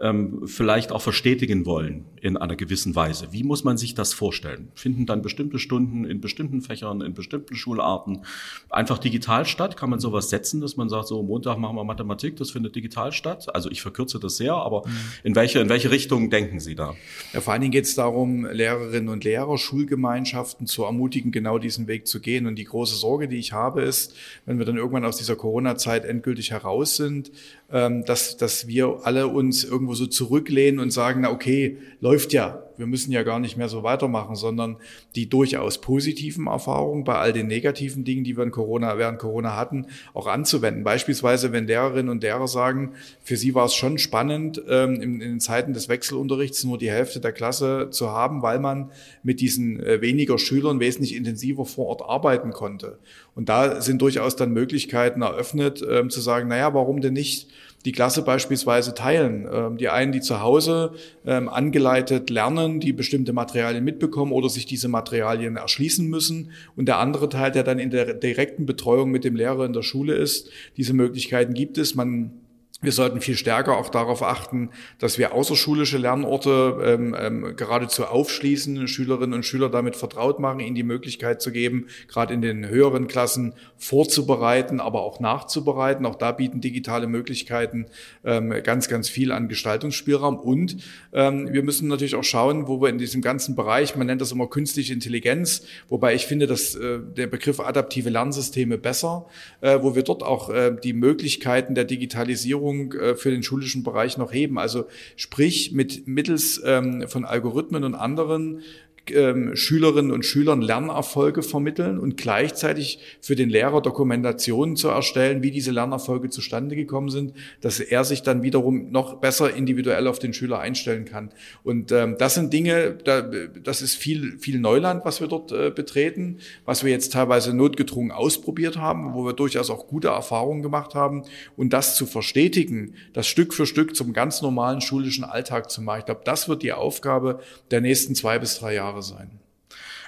ähm, 0.00 0.42
vielleicht 0.46 0.90
auch 0.90 1.00
verstetigen 1.00 1.64
wollen 1.64 2.04
in 2.20 2.36
einer 2.36 2.56
gewissen 2.56 2.94
Weise. 2.96 3.28
Wie 3.32 3.44
muss 3.44 3.62
man 3.62 3.76
sich 3.76 3.94
das 3.94 4.12
vorstellen? 4.12 4.70
Finden 4.74 5.06
dann 5.06 5.22
bestimmte 5.22 5.58
Stunden 5.58 6.04
in 6.04 6.20
bestimmten 6.20 6.60
Fächern, 6.60 7.02
in 7.02 7.14
bestimmten 7.14 7.54
Schularten 7.54 8.24
einfach 8.70 8.98
digital 8.98 9.44
statt? 9.44 9.76
Kann 9.76 9.90
man 9.90 10.00
sowas 10.00 10.30
setzen, 10.30 10.60
dass 10.60 10.76
man 10.76 10.88
sagt, 10.88 11.08
so 11.08 11.22
Montag 11.22 11.58
machen 11.58 11.76
wir 11.76 11.84
Mathematik, 11.84 12.36
das 12.36 12.50
findet 12.50 12.74
digital 12.74 13.12
statt? 13.12 13.54
Also 13.54 13.70
ich 13.70 13.82
verkürze 13.82 14.18
das 14.18 14.36
sehr, 14.36 14.54
aber 14.54 14.82
mhm. 14.86 14.92
in 15.24 15.36
welche, 15.36 15.60
in 15.60 15.68
welche 15.68 15.90
Richtung 15.90 16.30
denken 16.30 16.58
Sie 16.58 16.74
da? 16.74 16.94
Ja, 17.32 17.40
vor 17.40 17.52
allen 17.52 17.62
Dingen 17.62 17.72
geht 17.72 17.84
es 17.84 17.94
darum, 17.94 18.46
Lehrerinnen 18.46 19.08
und 19.08 19.24
Lehrer, 19.24 19.56
Schulgemeinschaften 19.56 20.66
zu 20.66 20.84
ermutigen, 20.84 21.30
genau 21.32 21.58
diesen 21.58 21.86
Weg 21.86 22.06
zu 22.06 22.20
gehen. 22.20 22.46
Und 22.46 22.56
die 22.56 22.64
große 22.64 22.96
Sorge, 22.96 23.28
die 23.28 23.36
ich 23.36 23.52
habe, 23.52 23.82
ist, 23.82 24.14
wenn 24.46 24.58
wir 24.58 24.66
dann 24.66 24.76
irgendwann 24.76 25.04
aus 25.04 25.16
dieser 25.16 25.36
Corona-Zeit 25.36 26.04
endgültig 26.04 26.50
heraus 26.50 26.96
sind, 26.96 27.30
ähm, 27.70 28.04
dass, 28.04 28.36
dass 28.36 28.66
wir 28.66 29.00
alle 29.04 29.28
uns 29.28 29.64
irgendwo 29.82 29.94
so 29.94 30.06
zurücklehnen 30.06 30.78
und 30.78 30.92
sagen, 30.92 31.22
na 31.22 31.30
okay, 31.30 31.76
läuft 32.00 32.32
ja, 32.32 32.62
wir 32.76 32.86
müssen 32.86 33.10
ja 33.10 33.22
gar 33.24 33.40
nicht 33.40 33.56
mehr 33.56 33.68
so 33.68 33.82
weitermachen, 33.82 34.36
sondern 34.36 34.76
die 35.16 35.28
durchaus 35.28 35.80
positiven 35.80 36.46
Erfahrungen 36.46 37.04
bei 37.04 37.16
all 37.16 37.32
den 37.32 37.48
negativen 37.48 38.04
Dingen, 38.04 38.22
die 38.22 38.36
wir 38.36 38.44
in 38.44 38.50
Corona, 38.50 38.96
während 38.96 39.18
Corona 39.18 39.56
hatten, 39.56 39.86
auch 40.14 40.26
anzuwenden. 40.26 40.84
Beispielsweise, 40.84 41.52
wenn 41.52 41.66
Lehrerinnen 41.66 42.08
und 42.08 42.22
Lehrer 42.22 42.48
sagen, 42.48 42.92
für 43.22 43.36
sie 43.36 43.54
war 43.54 43.66
es 43.66 43.74
schon 43.74 43.98
spannend, 43.98 44.62
ähm, 44.68 45.00
in, 45.00 45.20
in 45.20 45.40
Zeiten 45.40 45.74
des 45.74 45.88
Wechselunterrichts 45.88 46.64
nur 46.64 46.78
die 46.78 46.90
Hälfte 46.90 47.20
der 47.20 47.32
Klasse 47.32 47.88
zu 47.90 48.10
haben, 48.10 48.42
weil 48.42 48.60
man 48.60 48.90
mit 49.22 49.40
diesen 49.40 49.80
äh, 49.80 50.00
weniger 50.00 50.38
Schülern 50.38 50.80
wesentlich 50.80 51.16
intensiver 51.16 51.64
vor 51.64 51.86
Ort 51.86 52.02
arbeiten 52.02 52.52
konnte. 52.52 52.98
Und 53.34 53.48
da 53.48 53.80
sind 53.80 54.00
durchaus 54.00 54.36
dann 54.36 54.52
Möglichkeiten 54.52 55.22
eröffnet, 55.22 55.84
ähm, 55.88 56.10
zu 56.10 56.20
sagen, 56.20 56.48
naja, 56.48 56.72
warum 56.74 57.00
denn 57.00 57.14
nicht 57.14 57.48
die 57.84 57.92
Klasse 57.92 58.22
beispielsweise 58.22 58.94
teilen. 58.94 59.48
Ähm, 59.52 59.76
die 59.76 59.88
einen, 59.88 60.12
die 60.12 60.20
zu 60.20 60.40
Hause 60.40 60.92
ähm, 61.26 61.48
angeleitet 61.48 62.30
lernen, 62.30 62.80
die 62.80 62.92
bestimmte 62.92 63.32
Materialien 63.32 63.84
mitbekommen 63.84 64.32
oder 64.32 64.48
sich 64.48 64.66
diese 64.66 64.88
Materialien 64.88 65.56
erschließen 65.56 66.06
müssen. 66.06 66.52
Und 66.76 66.86
der 66.86 66.98
andere 66.98 67.28
Teil, 67.28 67.50
der 67.50 67.64
dann 67.64 67.78
in 67.78 67.90
der 67.90 68.14
direkten 68.14 68.66
Betreuung 68.66 69.10
mit 69.10 69.24
dem 69.24 69.36
Lehrer 69.36 69.64
in 69.64 69.72
der 69.72 69.82
Schule 69.82 70.14
ist. 70.14 70.50
Diese 70.76 70.94
Möglichkeiten 70.94 71.54
gibt 71.54 71.78
es. 71.78 71.94
Man 71.94 72.41
wir 72.82 72.92
sollten 72.92 73.20
viel 73.20 73.36
stärker 73.36 73.76
auch 73.78 73.88
darauf 73.88 74.22
achten, 74.22 74.70
dass 74.98 75.16
wir 75.16 75.32
außerschulische 75.32 75.98
Lernorte 75.98 76.82
ähm, 76.84 77.16
ähm, 77.18 77.56
geradezu 77.56 78.04
aufschließen, 78.04 78.88
Schülerinnen 78.88 79.34
und 79.34 79.46
Schüler 79.46 79.70
damit 79.70 79.94
vertraut 79.94 80.40
machen, 80.40 80.58
ihnen 80.58 80.74
die 80.74 80.82
Möglichkeit 80.82 81.40
zu 81.40 81.52
geben, 81.52 81.86
gerade 82.08 82.34
in 82.34 82.42
den 82.42 82.68
höheren 82.68 83.06
Klassen 83.06 83.54
vorzubereiten, 83.78 84.80
aber 84.80 85.02
auch 85.02 85.20
nachzubereiten. 85.20 86.04
Auch 86.06 86.16
da 86.16 86.32
bieten 86.32 86.60
digitale 86.60 87.06
Möglichkeiten 87.06 87.86
ähm, 88.24 88.52
ganz, 88.64 88.88
ganz 88.88 89.08
viel 89.08 89.30
an 89.30 89.48
Gestaltungsspielraum. 89.48 90.36
Und 90.38 90.78
ähm, 91.12 91.52
wir 91.52 91.62
müssen 91.62 91.86
natürlich 91.86 92.16
auch 92.16 92.24
schauen, 92.24 92.66
wo 92.66 92.82
wir 92.82 92.88
in 92.88 92.98
diesem 92.98 93.22
ganzen 93.22 93.54
Bereich, 93.54 93.94
man 93.94 94.08
nennt 94.08 94.20
das 94.20 94.32
immer 94.32 94.48
künstliche 94.48 94.92
Intelligenz, 94.92 95.62
wobei 95.88 96.14
ich 96.14 96.26
finde, 96.26 96.48
dass 96.48 96.74
äh, 96.74 96.98
der 96.98 97.28
Begriff 97.28 97.60
adaptive 97.60 98.10
Lernsysteme 98.10 98.76
besser, 98.76 99.26
äh, 99.60 99.78
wo 99.80 99.94
wir 99.94 100.02
dort 100.02 100.24
auch 100.24 100.50
äh, 100.50 100.74
die 100.82 100.94
Möglichkeiten 100.94 101.76
der 101.76 101.84
Digitalisierung 101.84 102.71
Digitalisierung 102.72 102.92
äh, 102.92 103.14
für 103.14 103.30
den 103.30 103.42
schulischen 103.42 103.82
Bereich 103.82 104.16
noch 104.18 104.32
heben. 104.32 104.58
Also 104.58 104.86
sprich 105.16 105.72
mit 105.72 106.06
mittels 106.06 106.60
ähm, 106.64 107.06
von 107.08 107.24
Algorithmen 107.24 107.84
und 107.84 107.94
anderen 107.94 108.62
ähm, 109.10 109.56
Schülerinnen 109.56 110.12
und 110.12 110.24
Schülern 110.24 110.62
Lernerfolge 110.62 111.42
vermitteln 111.42 111.98
und 111.98 112.16
gleichzeitig 112.16 113.00
für 113.20 113.34
den 113.34 113.50
Lehrer 113.50 113.80
Dokumentationen 113.80 114.76
zu 114.76 114.88
erstellen, 114.88 115.42
wie 115.42 115.50
diese 115.50 115.72
Lernerfolge 115.72 116.30
zustande 116.30 116.76
gekommen 116.76 117.08
sind, 117.08 117.32
dass 117.60 117.80
er 117.80 118.04
sich 118.04 118.22
dann 118.22 118.42
wiederum 118.42 118.90
noch 118.90 119.16
besser 119.16 119.54
individuell 119.54 120.06
auf 120.06 120.18
den 120.18 120.32
Schüler 120.32 120.60
einstellen 120.60 121.04
kann. 121.04 121.30
Und 121.64 121.90
ähm, 121.90 122.16
das 122.18 122.34
sind 122.34 122.52
Dinge, 122.52 122.96
da, 123.04 123.22
das 123.22 123.82
ist 123.82 123.96
viel, 123.96 124.38
viel 124.38 124.60
Neuland, 124.60 125.04
was 125.04 125.20
wir 125.20 125.28
dort 125.28 125.50
äh, 125.52 125.70
betreten, 125.70 126.38
was 126.64 126.84
wir 126.84 126.92
jetzt 126.92 127.12
teilweise 127.12 127.54
notgedrungen 127.54 128.12
ausprobiert 128.12 128.78
haben, 128.78 129.14
wo 129.14 129.24
wir 129.24 129.32
durchaus 129.32 129.70
auch 129.70 129.88
gute 129.88 130.08
Erfahrungen 130.08 130.62
gemacht 130.62 130.94
haben. 130.94 131.24
Und 131.56 131.72
das 131.72 131.96
zu 131.96 132.06
verstetigen, 132.06 132.94
das 133.12 133.26
Stück 133.26 133.54
für 133.54 133.66
Stück 133.66 133.96
zum 133.96 134.12
ganz 134.12 134.42
normalen 134.42 134.80
schulischen 134.80 135.24
Alltag 135.24 135.70
zu 135.70 135.82
machen, 135.82 136.00
ich 136.00 136.06
glaube, 136.06 136.22
das 136.24 136.48
wird 136.48 136.62
die 136.62 136.72
Aufgabe 136.72 137.40
der 137.70 137.80
nächsten 137.80 138.14
zwei 138.14 138.38
bis 138.38 138.58
drei 138.58 138.74
Jahre 138.74 138.91
Jahre 138.92 139.02
sein. 139.02 139.40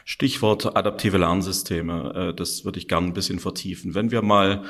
Stichwort 0.04 0.76
adaptive 0.76 1.16
Lernsysteme, 1.16 2.30
äh, 2.30 2.34
das 2.34 2.64
würde 2.64 2.78
ich 2.78 2.88
gerne 2.88 3.06
ein 3.06 3.14
bisschen 3.14 3.38
vertiefen. 3.38 3.94
Wenn 3.94 4.10
wir 4.10 4.20
mal 4.20 4.64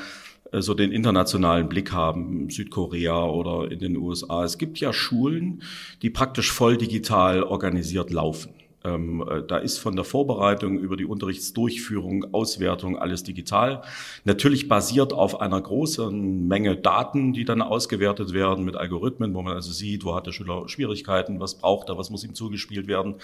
äh, 0.53 0.63
so 0.63 0.75
den 0.75 0.93
internationalen 0.93 1.69
Blick 1.69 1.93
haben, 1.93 2.49
Südkorea 2.49 3.25
oder 3.25 3.71
in 3.73 3.81
den 3.81 3.97
USA. 3.97 4.45
Es 4.45 4.59
gibt 4.59 4.79
ja 4.79 4.93
Schulen, 4.93 5.63
die 6.03 6.11
praktisch 6.11 6.53
voll 6.53 6.77
digital 6.77 7.43
organisiert 7.43 8.11
laufen. 8.11 8.55
Ähm, 8.85 9.25
äh, 9.29 9.43
da 9.47 9.57
ist 9.57 9.79
von 9.79 9.97
der 9.97 10.05
Vorbereitung 10.05 10.79
über 10.79 10.97
die 10.97 11.07
Unterrichtsdurchführung, 11.07 12.35
Auswertung 12.35 12.99
alles 12.99 13.23
digital. 13.23 13.81
Natürlich 14.25 14.69
basiert 14.69 15.15
auf 15.15 15.41
einer 15.41 15.59
großen 15.61 16.47
Menge 16.47 16.77
Daten, 16.77 17.33
die 17.33 17.47
dann 17.47 17.63
ausgewertet 17.63 18.35
werden 18.35 18.65
mit 18.65 18.77
Algorithmen, 18.77 19.35
wo 19.35 19.43
man 19.43 19.55
also 19.55 19.73
sieht, 19.73 20.05
wo 20.05 20.15
hat 20.15 20.27
der 20.27 20.33
Schüler 20.33 20.69
Schwierigkeiten, 20.69 21.41
was 21.41 21.55
braucht 21.55 21.89
er, 21.89 21.97
was 21.97 22.11
muss 22.11 22.25
ihm 22.25 22.35
zugespielt 22.35 22.87
werden. 22.87 23.15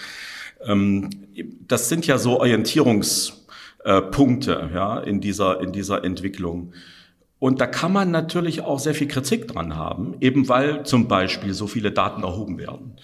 Ähm, 0.65 1.11
das 1.67 1.89
sind 1.89 2.07
ja 2.07 2.17
so 2.17 2.39
Orientierungspunkte 2.39 4.71
ja, 4.73 4.99
in, 4.99 5.21
dieser, 5.21 5.61
in 5.61 5.71
dieser 5.71 6.03
Entwicklung. 6.03 6.73
Und 7.37 7.61
da 7.61 7.67
kann 7.67 7.93
man 7.93 8.09
natürlich 8.11 8.61
auch 8.61 8.79
sehr 8.79 8.95
viel 8.95 9.07
Kritik 9.07 9.47
dran 9.47 9.75
haben, 9.75 10.15
eben 10.21 10.49
weil 10.49 10.83
zum 10.85 11.07
Beispiel 11.07 11.53
so 11.53 11.67
viele 11.67 11.91
Daten 11.91 12.23
erhoben 12.23 12.57
werden. 12.57 12.95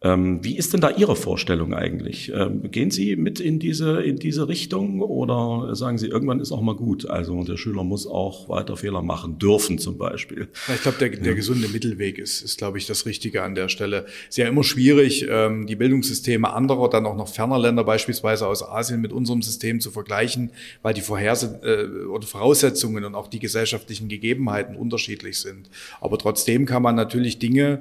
Ähm, 0.00 0.44
wie 0.44 0.56
ist 0.56 0.72
denn 0.72 0.80
da 0.80 0.90
Ihre 0.90 1.16
Vorstellung 1.16 1.74
eigentlich? 1.74 2.32
Ähm, 2.32 2.70
gehen 2.70 2.92
Sie 2.92 3.16
mit 3.16 3.40
in 3.40 3.58
diese, 3.58 4.00
in 4.00 4.16
diese 4.16 4.46
Richtung 4.46 5.00
oder 5.00 5.74
sagen 5.74 5.98
Sie, 5.98 6.06
irgendwann 6.06 6.38
ist 6.38 6.52
auch 6.52 6.60
mal 6.60 6.76
gut? 6.76 7.10
Also 7.10 7.42
der 7.42 7.56
Schüler 7.56 7.82
muss 7.82 8.06
auch 8.06 8.48
weiter 8.48 8.76
Fehler 8.76 9.02
machen 9.02 9.40
dürfen 9.40 9.78
zum 9.78 9.98
Beispiel. 9.98 10.48
Ich 10.72 10.82
glaube, 10.82 10.98
der, 10.98 11.08
der 11.08 11.34
gesunde 11.34 11.66
Mittelweg 11.66 12.18
ist, 12.18 12.42
ist, 12.42 12.58
glaube 12.58 12.78
ich, 12.78 12.86
das 12.86 13.06
Richtige 13.06 13.42
an 13.42 13.56
der 13.56 13.68
Stelle. 13.68 14.04
Es 14.06 14.30
ist 14.30 14.36
ja 14.36 14.46
immer 14.46 14.62
schwierig, 14.62 15.26
ähm, 15.28 15.66
die 15.66 15.74
Bildungssysteme 15.74 16.52
anderer, 16.52 16.88
dann 16.90 17.04
auch 17.04 17.16
noch 17.16 17.28
ferner 17.28 17.58
Länder, 17.58 17.82
beispielsweise 17.82 18.46
aus 18.46 18.62
Asien, 18.62 19.00
mit 19.00 19.12
unserem 19.12 19.42
System 19.42 19.80
zu 19.80 19.90
vergleichen, 19.90 20.52
weil 20.80 20.94
die 20.94 21.00
Vorherse 21.00 21.58
äh, 21.64 22.06
oder 22.06 22.24
Voraussetzungen 22.24 23.04
und 23.04 23.16
auch 23.16 23.26
die 23.26 23.40
gesellschaftlichen 23.40 24.08
Gegebenheiten 24.08 24.76
unterschiedlich 24.76 25.40
sind. 25.40 25.68
Aber 26.00 26.18
trotzdem 26.18 26.66
kann 26.66 26.82
man 26.82 26.94
natürlich 26.94 27.38
Dinge 27.38 27.80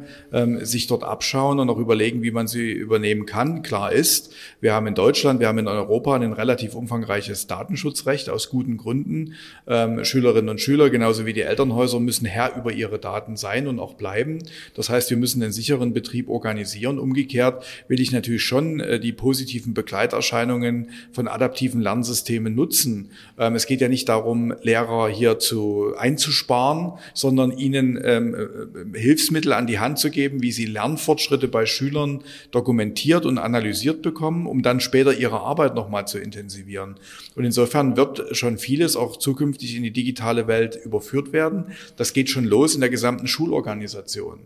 sich 0.62 0.88
dort 0.88 1.03
abschauen 1.03 1.59
und 1.59 1.69
auch 1.69 1.77
überlegen, 1.77 2.06
überlegen, 2.07 2.23
wie 2.23 2.31
man 2.31 2.47
sie 2.47 2.71
übernehmen 2.71 3.25
kann. 3.25 3.61
Klar 3.61 3.91
ist, 3.91 4.33
wir 4.61 4.73
haben 4.73 4.87
in 4.87 4.95
Deutschland, 4.95 5.39
wir 5.39 5.47
haben 5.47 5.57
in 5.57 5.67
Europa 5.67 6.15
ein 6.15 6.33
relativ 6.33 6.75
umfangreiches 6.75 7.47
Datenschutzrecht 7.47 8.29
aus 8.29 8.49
guten 8.49 8.77
Gründen. 8.77 9.33
Ähm, 9.67 10.03
Schülerinnen 10.03 10.49
und 10.49 10.61
Schüler, 10.61 10.89
genauso 10.89 11.25
wie 11.25 11.33
die 11.33 11.41
Elternhäuser, 11.41 11.99
müssen 11.99 12.25
Herr 12.25 12.55
über 12.55 12.71
ihre 12.71 12.99
Daten 12.99 13.35
sein 13.37 13.67
und 13.67 13.79
auch 13.79 13.95
bleiben. 13.95 14.39
Das 14.73 14.89
heißt, 14.89 15.09
wir 15.09 15.17
müssen 15.17 15.43
einen 15.43 15.51
sicheren 15.51 15.93
Betrieb 15.93 16.29
organisieren. 16.29 16.99
Umgekehrt 16.99 17.65
will 17.87 17.99
ich 17.99 18.11
natürlich 18.11 18.43
schon 18.43 18.79
äh, 18.79 18.99
die 18.99 19.13
positiven 19.13 19.73
Begleiterscheinungen 19.73 20.89
von 21.11 21.27
adaptiven 21.27 21.81
Lernsystemen 21.81 22.55
nutzen. 22.55 23.11
Ähm, 23.37 23.55
es 23.55 23.65
geht 23.65 23.81
ja 23.81 23.89
nicht 23.89 24.07
darum, 24.09 24.53
Lehrer 24.61 25.09
hier 25.09 25.39
zu 25.39 25.93
einzusparen, 25.97 26.93
sondern 27.13 27.51
ihnen 27.51 27.99
ähm, 28.03 28.35
äh, 28.35 28.97
Hilfsmittel 28.97 29.53
an 29.53 29.67
die 29.67 29.79
Hand 29.79 29.99
zu 29.99 30.09
geben, 30.09 30.41
wie 30.41 30.51
sie 30.51 30.65
Lernfortschritte 30.65 31.47
bei 31.47 31.65
Schülern 31.65 31.97
Schülern 31.98 32.24
dokumentiert 32.51 33.25
und 33.25 33.38
analysiert 33.38 34.01
bekommen, 34.01 34.46
um 34.46 34.62
dann 34.62 34.80
später 34.80 35.13
ihre 35.13 35.42
Arbeit 35.42 35.75
nochmal 35.75 36.08
zu 36.08 36.20
intensivieren. 36.20 36.96
Und 37.36 37.46
insofern 37.46 37.98
wird 37.98 38.36
schon 38.36 38.58
vieles 38.58 38.96
auch 38.96 39.18
zukünftig 39.18 39.75
in 39.75 39.84
die 39.84 39.92
digitale 39.92 40.48
Welt 40.48 40.77
überführt 40.84 41.34
werden. 41.34 41.66
Das 41.96 42.13
geht 42.13 42.30
schon 42.30 42.46
los 42.46 42.75
in 42.75 42.82
der 42.82 42.89
gesamten 42.89 43.27
Schulorganisation. 43.27 44.39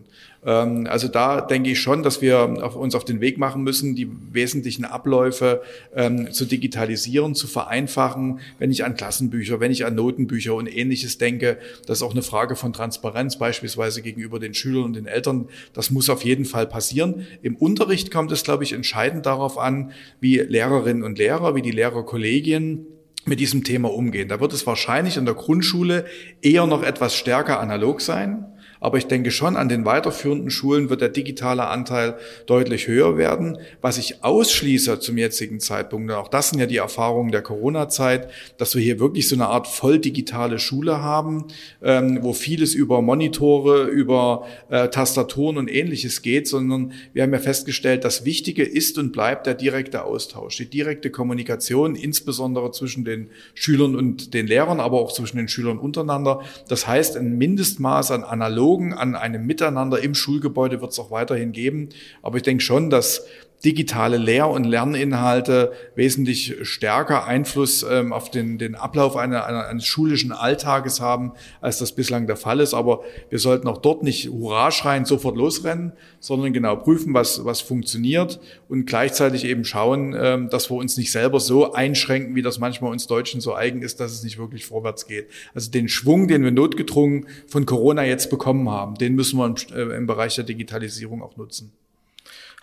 Ähm, 0.46 0.88
also 0.90 1.08
da 1.08 1.42
denke 1.42 1.72
ich 1.72 1.80
schon, 1.80 2.04
dass 2.04 2.22
wir 2.22 2.74
uns 2.76 2.96
auf 2.96 3.06
den 3.06 3.22
Weg 3.22 3.38
machen 3.38 3.64
müssen, 3.64 3.96
die 3.96 4.10
wesentlichen 4.32 4.86
Abläufe 4.86 5.62
ähm, 5.96 6.32
zu 6.32 6.46
digitalisieren, 6.46 7.36
zu 7.36 7.48
vereinfachen. 7.48 8.40
Wenn 8.60 8.72
ich 8.72 8.84
an 8.84 8.96
Klassenbücher, 8.96 9.60
wenn 9.60 9.72
ich 9.72 9.86
an 9.86 9.96
Notenbücher 9.96 10.56
und 10.56 10.68
ähnliches 10.68 11.18
denke, 11.18 11.58
das 11.86 12.00
ist 12.00 12.04
auch 12.04 12.12
eine 12.12 12.24
Frage 12.24 12.56
von 12.56 12.74
Transparenz 12.74 13.38
beispielsweise 13.38 14.02
gegenüber 14.02 14.40
den 14.40 14.54
Schülern 14.54 14.84
und 14.86 14.96
den 14.96 15.06
Eltern. 15.06 15.48
Das 15.74 15.92
muss 15.92 16.10
auf 16.10 16.24
jeden 16.24 16.46
Fall 16.46 16.68
passieren. 16.68 17.28
Im 17.42 17.56
Unterricht 17.56 18.12
kommt 18.12 18.32
es, 18.32 18.44
glaube 18.44 18.64
ich, 18.64 18.74
entscheidend 18.74 19.26
darauf 19.26 19.58
an, 19.58 19.92
wie 20.20 20.38
Lehrerinnen 20.38 21.04
und 21.04 21.18
Lehrer, 21.18 21.56
wie 21.56 21.62
die 21.62 21.72
Lehrerkollegien 21.72 22.88
mit 23.26 23.40
diesem 23.40 23.64
Thema 23.64 23.94
umgehen. 23.94 24.30
Da 24.30 24.40
wird 24.40 24.54
es 24.54 24.66
wahrscheinlich 24.66 25.18
in 25.18 25.26
der 25.26 25.36
Grundschule 25.36 26.06
eher 26.42 26.66
noch 26.66 26.82
etwas 26.82 27.16
stärker 27.16 27.60
analog 27.60 28.02
sein. 28.02 28.46
Aber 28.82 28.98
ich 28.98 29.06
denke 29.06 29.30
schon, 29.30 29.58
an 29.58 29.70
den 29.70 29.86
weiterführenden 29.86 30.50
Schulen 30.50 30.90
wird 30.90 31.02
der 31.02 31.10
digitale 31.10 31.68
Anteil 31.68 32.16
deutlich 32.48 32.88
höher 32.88 33.16
werden. 33.16 33.60
Was 33.80 34.00
ich 34.00 34.24
ausschließe 34.24 35.00
zum 35.00 35.20
jetzigen 35.20 35.60
Zeitpunkt, 35.60 36.10
und 36.10 36.16
auch 36.16 36.28
das 36.28 36.50
sind 36.50 36.60
ja 36.60 36.66
die 36.66 36.78
Erfahrungen 36.78 37.32
der 37.32 37.44
Corona-Zeit, 37.44 38.32
dass 38.58 38.74
wir 38.74 38.82
hier 38.82 39.00
wirklich 39.00 39.28
so 39.28 39.36
eine 39.36 39.48
Art 39.48 39.68
voll 39.68 40.00
digitale 40.00 40.58
Schule 40.58 41.00
haben, 41.00 41.46
ähm, 41.84 42.24
wo 42.24 42.34
vieles 42.34 42.74
über 42.74 43.04
Monitore, 43.04 43.84
über 43.84 44.48
äh, 44.70 44.88
Tastaturen 44.88 45.58
und 45.58 45.70
ähnliches 45.70 46.24
geht, 46.24 46.48
sondern 46.48 46.94
wir 47.14 47.22
haben 47.22 47.34
ja 47.34 47.40
festgestellt, 47.40 48.04
das 48.04 48.26
Wichtige 48.26 48.64
ist 48.64 48.98
und 48.98 49.12
bleibt 49.12 49.46
der 49.46 49.54
direkte 49.54 50.06
Austausch, 50.06 50.58
die 50.58 50.66
direkte 50.66 51.12
Kommunikation, 51.12 51.94
insbesondere 51.94 52.72
zwischen 52.72 53.06
den 53.06 53.30
Schülern 53.54 53.96
und 53.96 54.34
den 54.34 54.48
Lehrern, 54.48 54.80
aber 54.80 55.00
auch 55.02 55.14
zwischen 55.14 55.38
den 55.38 55.50
Schülern 55.50 55.78
untereinander. 55.78 56.42
Das 56.68 56.88
heißt, 56.88 57.16
ein 57.16 57.38
Mindestmaß 57.38 58.10
an 58.10 58.24
analog 58.24 58.71
Dialogen, 58.72 58.94
an 58.94 59.16
einem 59.16 59.46
Miteinander 59.46 60.00
im 60.02 60.16
Schulgebäude 60.16 60.82
wird 60.82 60.92
es 60.92 61.00
auch 61.00 61.12
weiterhin 61.12 61.52
geben. 61.52 61.90
Aber 62.22 62.38
ich 62.38 62.44
denke 62.44 62.64
schon, 62.64 62.90
dass 62.90 63.26
digitale 63.64 64.18
Lehr- 64.18 64.50
und 64.50 64.64
Lerninhalte 64.64 65.72
wesentlich 65.96 66.56
stärker 66.64 67.26
Einfluss 67.26 67.84
ähm, 67.84 68.12
auf 68.12 68.32
den, 68.32 68.58
den 68.58 68.76
Ablauf 68.76 69.16
einer, 69.16 69.46
einer, 69.46 69.68
eines 69.68 69.86
schulischen 69.86 70.32
Alltages 70.32 71.00
haben, 71.00 71.34
als 71.62 71.78
das 71.78 71.92
bislang 71.92 72.28
der 72.28 72.38
Fall 72.38 72.60
ist. 72.60 72.74
Aber 72.74 73.02
wir 73.30 73.40
sollten 73.40 73.68
auch 73.68 73.78
dort 73.78 74.04
nicht 74.04 74.30
Hurra 74.30 74.72
schreien, 74.72 75.06
sofort 75.06 75.38
losrennen, 75.38 75.94
sondern 76.20 76.54
genau 76.54 76.76
prüfen, 76.76 77.14
was, 77.14 77.46
was 77.46 77.62
funktioniert 77.62 78.40
und 78.68 78.86
gleichzeitig 78.86 79.46
eben 79.46 79.64
schauen, 79.64 80.16
ähm, 80.18 80.50
dass 80.50 80.72
wir 80.72 80.78
uns 80.78 80.98
nicht 80.98 81.12
selber 81.12 81.40
so 81.40 81.74
einschränken, 81.74 82.36
wie 82.36 82.42
das 82.42 82.60
manchmal 82.60 82.92
uns 82.92 83.08
Deutschen 83.08 83.42
so 83.42 83.54
eigen 83.54 83.82
ist, 83.84 84.00
dass 84.00 84.12
es 84.12 84.24
nicht 84.24 84.38
wirklich 84.40 84.66
vorwärts 84.66 85.06
geht. 85.06 85.28
Also 85.54 85.70
den 85.70 85.88
Schwung, 85.88 86.28
den 86.28 86.44
wir 86.44 86.52
notgedrungen 86.52 87.28
von 87.48 87.66
Corona 87.66 88.06
jetzt 88.06 88.30
bekommen 88.30 88.70
haben, 88.70 88.96
den 88.96 89.14
müssen 89.14 89.38
wir 89.38 89.46
im, 89.46 89.56
äh, 89.76 89.98
im 89.98 90.08
Bereich 90.08 90.36
der 90.36 90.46
Digitalisierung 90.46 91.22
auch 91.22 91.38
nutzen. 91.38 91.72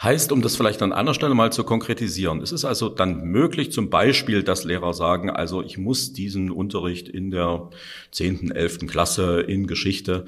Heißt, 0.00 0.30
um 0.30 0.42
das 0.42 0.54
vielleicht 0.54 0.80
an 0.82 0.92
einer 0.92 1.12
Stelle 1.12 1.34
mal 1.34 1.50
zu 1.50 1.64
konkretisieren, 1.64 2.40
es 2.40 2.52
ist 2.52 2.64
also 2.64 2.88
dann 2.88 3.24
möglich 3.24 3.72
zum 3.72 3.90
Beispiel, 3.90 4.44
dass 4.44 4.62
Lehrer 4.62 4.94
sagen, 4.94 5.28
also 5.28 5.60
ich 5.60 5.76
muss 5.76 6.12
diesen 6.12 6.52
Unterricht 6.52 7.08
in 7.08 7.32
der 7.32 7.68
zehnten, 8.12 8.52
elften 8.52 8.86
Klasse 8.86 9.40
in 9.40 9.66
Geschichte 9.66 10.24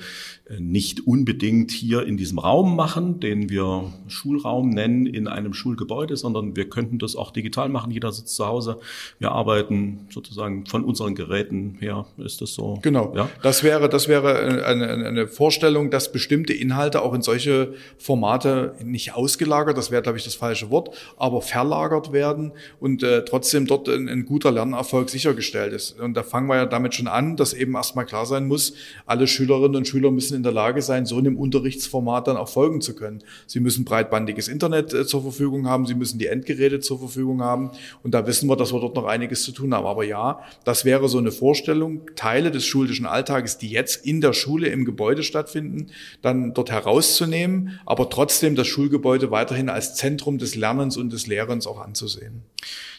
äh, 0.49 0.59
nicht 0.59 1.07
unbedingt 1.07 1.71
hier 1.71 2.05
in 2.05 2.17
diesem 2.17 2.41
Raum 2.41 2.75
machen, 2.75 3.21
den 3.21 3.49
wir 3.49 3.93
Schulraum 4.09 4.71
nennen, 4.71 5.07
in 5.07 5.29
einem 5.29 5.55
Schulgebäude, 5.55 6.17
sondern 6.17 6.57
wir 6.57 6.69
könnten 6.69 6.99
das 6.99 7.15
auch 7.15 7.31
digital 7.31 7.69
machen. 7.69 7.93
Jeder 7.93 8.11
sitzt 8.11 8.35
zu 8.35 8.47
Hause. 8.47 8.81
Wir 9.21 9.31
arbeiten 9.31 10.09
sozusagen 10.11 10.67
von 10.67 10.85
unseren 10.85 11.15
Geräten 11.15 11.77
her. 11.79 12.07
Ist 12.19 12.41
das 12.41 12.55
so? 12.55 12.81
Genau. 12.83 13.15
Ja? 13.15 13.29
Das 13.43 13.63
wäre, 13.63 13.89
das 13.89 14.09
wäre 14.09 14.65
eine, 14.67 14.89
eine 14.89 15.29
Vorstellung, 15.29 15.93
dass 15.93 16.11
bestimmte 16.11 16.55
Inhalte 16.55 17.03
auch 17.03 17.15
in 17.15 17.23
solche 17.23 17.75
Formate 17.99 18.75
nicht 18.83 19.15
ausgelagert, 19.15 19.60
das 19.67 19.91
wäre, 19.91 20.03
glaube 20.03 20.19
ich, 20.19 20.25
das 20.25 20.35
falsche 20.35 20.71
Wort, 20.71 20.97
aber 21.17 21.43
verlagert 21.43 22.13
werden 22.13 22.53
und 22.79 23.03
äh, 23.03 23.25
trotzdem 23.25 23.67
dort 23.67 23.89
ein, 23.89 24.09
ein 24.09 24.25
guter 24.25 24.51
Lernerfolg 24.51 25.11
sichergestellt 25.11 25.73
ist. 25.73 25.99
Und 26.01 26.15
da 26.15 26.23
fangen 26.23 26.49
wir 26.49 26.57
ja 26.57 26.67
damit 26.67 26.95
schon 26.95 27.07
an, 27.07 27.37
dass 27.37 27.53
eben 27.53 27.75
erstmal 27.75 28.07
klar 28.07 28.27
sein 28.27 28.47
muss, 28.49 28.75
alle 29.07 29.27
Schülerinnen 29.27 29.77
und 29.77 29.89
Schüler 29.89 30.11
müssen 30.11 30.35
in 30.35 30.43
der 30.43 30.53
Lage 30.53 30.83
sein, 30.83 31.07
so 31.07 31.19
einem 31.19 31.37
Unterrichtsformat 31.37 32.29
dann 32.29 32.37
auch 32.37 32.49
folgen 32.49 32.81
zu 32.81 32.95
können. 32.95 33.23
Sie 33.47 33.61
müssen 33.61 33.85
breitbandiges 33.85 34.49
Internet 34.49 34.93
äh, 34.93 35.07
zur 35.07 35.23
Verfügung 35.23 35.69
haben, 35.69 35.87
sie 35.87 35.95
müssen 35.95 36.19
die 36.19 36.27
Endgeräte 36.27 36.81
zur 36.81 36.99
Verfügung 36.99 37.43
haben 37.43 37.71
und 38.03 38.13
da 38.13 38.27
wissen 38.27 38.49
wir, 38.49 38.57
dass 38.57 38.73
wir 38.73 38.81
dort 38.81 38.97
noch 38.97 39.07
einiges 39.07 39.43
zu 39.43 39.53
tun 39.53 39.75
haben. 39.75 39.87
Aber 39.87 40.05
ja, 40.05 40.41
das 40.65 40.85
wäre 40.85 41.09
so 41.09 41.19
eine 41.19 41.33
Vorstellung, 41.33 42.03
Teile 42.17 42.51
des 42.51 42.67
schulischen 42.67 43.07
Alltages, 43.07 43.59
die 43.59 43.71
jetzt 43.71 44.05
in 44.07 44.21
der 44.21 44.33
Schule 44.33 44.69
im 44.69 44.85
Gebäude 44.85 45.23
stattfinden, 45.23 45.89
dann 46.23 46.55
dort 46.55 46.71
herauszunehmen, 46.71 47.81
aber 47.87 48.11
trotzdem 48.11 48.55
das 48.57 48.67
Schulgebäude 48.67 49.31
weiterhin 49.51 49.69
als 49.69 49.97
Zentrum 49.97 50.39
des 50.39 50.55
Lernens 50.55 50.97
und 50.97 51.13
des 51.13 51.27
Lehrens 51.27 51.67
auch 51.67 51.81
anzusehen. 51.81 52.43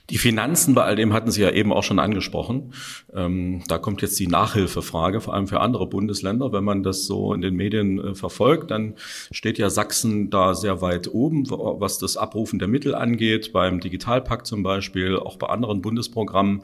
Die 0.10 0.17
Finanzen 0.17 0.75
bei 0.75 0.84
all 0.84 0.98
dem 0.98 1.13
hatten 1.13 1.31
Sie 1.31 1.41
ja 1.41 1.51
eben 1.51 1.72
auch 1.72 1.84
schon 1.84 2.00
angesprochen. 2.00 2.74
Ähm, 3.13 3.63
da 3.70 3.77
kommt 3.77 4.01
jetzt 4.01 4.20
die 4.20 4.27
Nachhilfefrage, 4.27 5.22
vor 5.22 5.34
allem 5.34 5.48
für 5.48 5.62
andere 5.62 5.88
Bundesländer. 5.88 6.51
Wenn 6.51 6.65
man 6.65 6.84
das 6.84 7.05
so 7.05 7.34
in 7.34 7.41
den 7.41 7.55
Medien 7.55 8.00
äh, 8.00 8.15
verfolgt, 8.15 8.72
dann 8.72 8.96
steht 9.31 9.58
ja 9.58 9.70
Sachsen 9.70 10.29
da 10.29 10.53
sehr 10.53 10.81
weit 10.81 11.08
oben, 11.13 11.50
was 11.50 11.98
das 11.98 12.17
Abrufen 12.17 12.60
der 12.60 12.67
Mittel 12.67 12.93
angeht, 12.93 13.53
beim 13.53 13.79
Digitalpakt 13.79 14.46
zum 14.46 14.63
Beispiel, 14.63 15.15
auch 15.15 15.38
bei 15.38 15.48
anderen 15.48 15.81
Bundesprogrammen. 15.81 16.63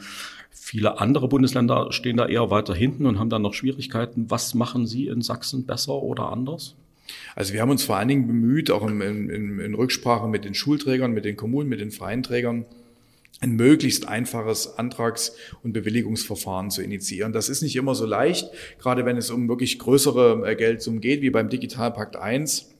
Viele 0.51 0.99
andere 0.99 1.29
Bundesländer 1.29 1.93
stehen 1.93 2.17
da 2.17 2.25
eher 2.25 2.49
weiter 2.49 2.75
hinten 2.75 3.05
und 3.05 3.19
haben 3.19 3.29
dann 3.29 3.43
noch 3.43 3.53
Schwierigkeiten. 3.53 4.29
Was 4.29 4.53
machen 4.55 4.85
Sie 4.87 5.07
in 5.07 5.21
Sachsen 5.21 5.65
besser 5.65 5.93
oder 5.93 6.29
anders? 6.33 6.75
Also 7.35 7.53
wir 7.53 7.61
haben 7.61 7.69
uns 7.69 7.83
vor 7.83 7.97
allen 7.97 8.07
Dingen 8.07 8.27
bemüht, 8.27 8.71
auch 8.71 8.87
in, 8.87 9.01
in, 9.01 9.59
in 9.59 9.73
Rücksprache 9.73 10.27
mit 10.27 10.45
den 10.45 10.53
Schulträgern, 10.53 11.11
mit 11.11 11.25
den 11.25 11.35
Kommunen, 11.35 11.69
mit 11.69 11.79
den 11.79 11.91
freien 11.91 12.23
Trägern, 12.23 12.65
ein 13.39 13.51
möglichst 13.51 14.07
einfaches 14.07 14.77
Antrags- 14.77 15.35
und 15.61 15.73
Bewilligungsverfahren 15.73 16.71
zu 16.71 16.81
initiieren. 16.81 17.33
Das 17.33 17.49
ist 17.49 17.61
nicht 17.61 17.75
immer 17.75 17.93
so 17.93 18.05
leicht, 18.05 18.49
gerade 18.79 19.05
wenn 19.05 19.17
es 19.17 19.29
um 19.29 19.47
wirklich 19.47 19.77
größere 19.77 20.43
äh, 20.45 20.55
Geldsummen 20.55 21.01
geht, 21.01 21.21
wie 21.21 21.29
beim 21.29 21.49
Digitalpakt 21.49 22.15
1 22.15 22.71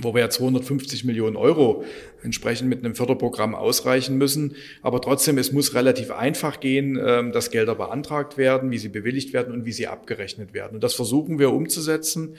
wo 0.00 0.14
wir 0.14 0.20
ja 0.20 0.30
250 0.30 1.04
Millionen 1.04 1.36
Euro 1.36 1.84
entsprechend 2.22 2.68
mit 2.68 2.84
einem 2.84 2.94
Förderprogramm 2.94 3.54
ausreichen 3.54 4.16
müssen. 4.16 4.54
Aber 4.82 5.00
trotzdem, 5.00 5.38
es 5.38 5.52
muss 5.52 5.74
relativ 5.74 6.10
einfach 6.10 6.60
gehen, 6.60 6.98
ähm, 7.04 7.32
dass 7.32 7.50
Gelder 7.50 7.74
beantragt 7.74 8.38
werden, 8.38 8.70
wie 8.70 8.78
sie 8.78 8.88
bewilligt 8.88 9.32
werden 9.32 9.52
und 9.52 9.64
wie 9.64 9.72
sie 9.72 9.86
abgerechnet 9.86 10.52
werden. 10.52 10.76
Und 10.76 10.84
das 10.84 10.94
versuchen 10.94 11.38
wir 11.38 11.52
umzusetzen. 11.52 12.36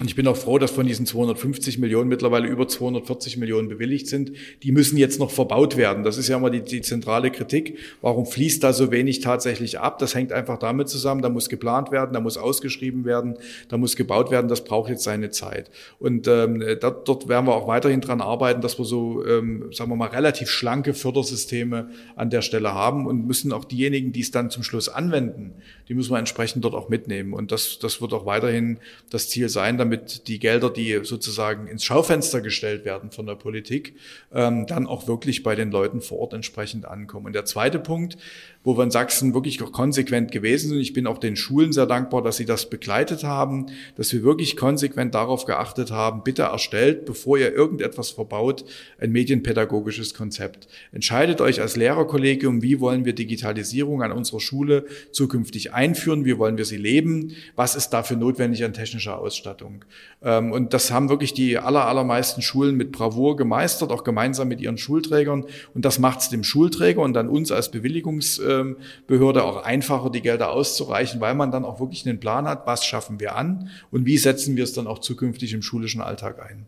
Und 0.00 0.08
ich 0.08 0.16
bin 0.16 0.26
auch 0.26 0.36
froh, 0.36 0.58
dass 0.58 0.72
von 0.72 0.88
diesen 0.88 1.06
250 1.06 1.78
Millionen 1.78 2.08
mittlerweile 2.08 2.48
über 2.48 2.66
240 2.66 3.36
Millionen 3.36 3.68
bewilligt 3.68 4.08
sind. 4.08 4.32
Die 4.64 4.72
müssen 4.72 4.96
jetzt 4.96 5.20
noch 5.20 5.30
verbaut 5.30 5.76
werden. 5.76 6.02
Das 6.02 6.18
ist 6.18 6.26
ja 6.26 6.36
immer 6.36 6.50
die, 6.50 6.62
die, 6.62 6.82
zentrale 6.82 7.30
Kritik. 7.30 7.78
Warum 8.00 8.26
fließt 8.26 8.64
da 8.64 8.72
so 8.72 8.90
wenig 8.90 9.20
tatsächlich 9.20 9.78
ab? 9.78 10.00
Das 10.00 10.16
hängt 10.16 10.32
einfach 10.32 10.58
damit 10.58 10.88
zusammen. 10.88 11.22
Da 11.22 11.28
muss 11.28 11.48
geplant 11.48 11.92
werden, 11.92 12.12
da 12.12 12.18
muss 12.18 12.36
ausgeschrieben 12.36 13.04
werden, 13.04 13.38
da 13.68 13.76
muss 13.76 13.94
gebaut 13.94 14.32
werden. 14.32 14.48
Das 14.48 14.64
braucht 14.64 14.90
jetzt 14.90 15.04
seine 15.04 15.30
Zeit. 15.30 15.70
Und 16.00 16.26
ähm, 16.26 16.60
dort, 16.80 17.06
dort 17.06 17.28
werden 17.28 17.46
wir 17.46 17.54
auch 17.54 17.68
weiterhin 17.68 18.00
dran 18.00 18.20
arbeiten, 18.20 18.62
dass 18.62 18.76
wir 18.80 18.84
so, 18.84 19.24
ähm, 19.24 19.70
sagen 19.72 19.92
wir 19.92 19.96
mal, 19.96 20.08
relativ 20.08 20.50
schlanke 20.50 20.92
Fördersysteme 20.92 21.88
an 22.16 22.30
der 22.30 22.42
Stelle 22.42 22.74
haben 22.74 23.06
und 23.06 23.28
müssen 23.28 23.52
auch 23.52 23.64
diejenigen, 23.64 24.10
die 24.10 24.22
es 24.22 24.32
dann 24.32 24.50
zum 24.50 24.64
Schluss 24.64 24.88
anwenden, 24.88 25.52
die 25.88 25.94
müssen 25.94 26.12
wir 26.12 26.18
entsprechend 26.18 26.64
dort 26.64 26.74
auch 26.74 26.88
mitnehmen. 26.88 27.32
Und 27.32 27.52
das, 27.52 27.78
das 27.78 28.00
wird 28.00 28.12
auch 28.12 28.26
weiterhin 28.26 28.78
das 29.10 29.28
Ziel 29.28 29.48
sein 29.48 29.78
damit 29.78 30.28
die 30.28 30.38
Gelder, 30.38 30.70
die 30.70 31.00
sozusagen 31.02 31.66
ins 31.66 31.84
Schaufenster 31.84 32.40
gestellt 32.40 32.84
werden 32.84 33.10
von 33.10 33.26
der 33.26 33.34
Politik, 33.34 33.96
ähm, 34.32 34.66
dann 34.66 34.86
auch 34.86 35.06
wirklich 35.06 35.42
bei 35.42 35.54
den 35.54 35.70
Leuten 35.70 36.00
vor 36.00 36.18
Ort 36.18 36.32
entsprechend 36.32 36.86
ankommen. 36.86 37.26
Und 37.26 37.34
der 37.34 37.44
zweite 37.44 37.78
Punkt, 37.78 38.16
wo 38.64 38.76
wir 38.76 38.82
in 38.82 38.90
Sachsen 38.90 39.34
wirklich 39.34 39.58
konsequent 39.58 40.32
gewesen 40.32 40.70
sind. 40.70 40.80
Ich 40.80 40.94
bin 40.94 41.06
auch 41.06 41.18
den 41.18 41.36
Schulen 41.36 41.72
sehr 41.72 41.86
dankbar, 41.86 42.22
dass 42.22 42.38
sie 42.38 42.46
das 42.46 42.70
begleitet 42.70 43.22
haben, 43.22 43.66
dass 43.96 44.12
wir 44.12 44.22
wirklich 44.22 44.56
konsequent 44.56 45.14
darauf 45.14 45.44
geachtet 45.44 45.90
haben, 45.90 46.22
bitte 46.24 46.42
erstellt, 46.42 47.04
bevor 47.04 47.38
ihr 47.38 47.52
irgendetwas 47.52 48.10
verbaut, 48.10 48.64
ein 48.98 49.12
medienpädagogisches 49.12 50.14
Konzept. 50.14 50.66
Entscheidet 50.92 51.42
euch 51.42 51.60
als 51.60 51.76
Lehrerkollegium, 51.76 52.62
wie 52.62 52.80
wollen 52.80 53.04
wir 53.04 53.12
Digitalisierung 53.12 54.02
an 54.02 54.12
unserer 54.12 54.40
Schule 54.40 54.86
zukünftig 55.12 55.74
einführen, 55.74 56.24
wie 56.24 56.38
wollen 56.38 56.56
wir 56.56 56.64
sie 56.64 56.78
leben, 56.78 57.32
was 57.56 57.76
ist 57.76 57.90
dafür 57.90 58.16
notwendig 58.16 58.64
an 58.64 58.72
technischer 58.72 59.18
Ausstattung. 59.18 59.84
Ähm, 60.22 60.52
und 60.52 60.72
das 60.72 60.90
haben 60.90 61.10
wirklich 61.10 61.34
die 61.34 61.58
aller, 61.58 61.86
allermeisten 61.86 62.40
Schulen 62.40 62.76
mit 62.76 62.92
Bravour 62.92 63.36
gemeistert, 63.36 63.90
auch 63.90 64.04
gemeinsam 64.04 64.48
mit 64.48 64.62
ihren 64.62 64.78
Schulträgern. 64.78 65.44
Und 65.74 65.84
das 65.84 65.98
macht 65.98 66.20
es 66.20 66.30
dem 66.30 66.44
Schulträger 66.44 67.02
und 67.02 67.12
dann 67.12 67.28
uns 67.28 67.52
als 67.52 67.70
Bewilligungs 67.70 68.38
ähm, 68.60 68.76
Behörde 69.06 69.44
auch 69.44 69.64
einfacher, 69.64 70.10
die 70.10 70.22
Gelder 70.22 70.50
auszureichen, 70.50 71.20
weil 71.20 71.34
man 71.34 71.50
dann 71.50 71.64
auch 71.64 71.80
wirklich 71.80 72.06
einen 72.06 72.20
Plan 72.20 72.46
hat, 72.46 72.66
was 72.66 72.84
schaffen 72.84 73.20
wir 73.20 73.36
an 73.36 73.70
und 73.90 74.06
wie 74.06 74.18
setzen 74.18 74.56
wir 74.56 74.64
es 74.64 74.72
dann 74.72 74.86
auch 74.86 74.98
zukünftig 74.98 75.52
im 75.52 75.62
schulischen 75.62 76.00
Alltag 76.00 76.40
ein. 76.40 76.66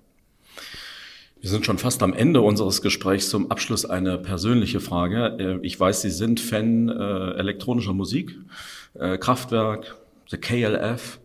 Wir 1.40 1.51
sind 1.51 1.66
schon 1.66 1.79
fast 1.79 2.03
am 2.03 2.12
Ende 2.12 2.40
unseres 2.40 2.83
Gesprächs. 2.83 3.29
Zum 3.29 3.51
Abschluss 3.51 3.85
eine 3.85 4.18
persönliche 4.18 4.81
Frage. 4.81 5.37
Äh, 5.38 5.66
ich 5.66 5.79
weiß, 5.79 6.03
Sie 6.03 6.11
sind 6.11 6.40
Fan 6.40 6.88
äh, 6.88 7.35
elektronischer 7.38 7.92
Musik, 7.92 8.37
äh, 8.94 9.18
Kraftwerk, 9.18 9.96
The 10.29 10.38
KLF. 10.38 11.20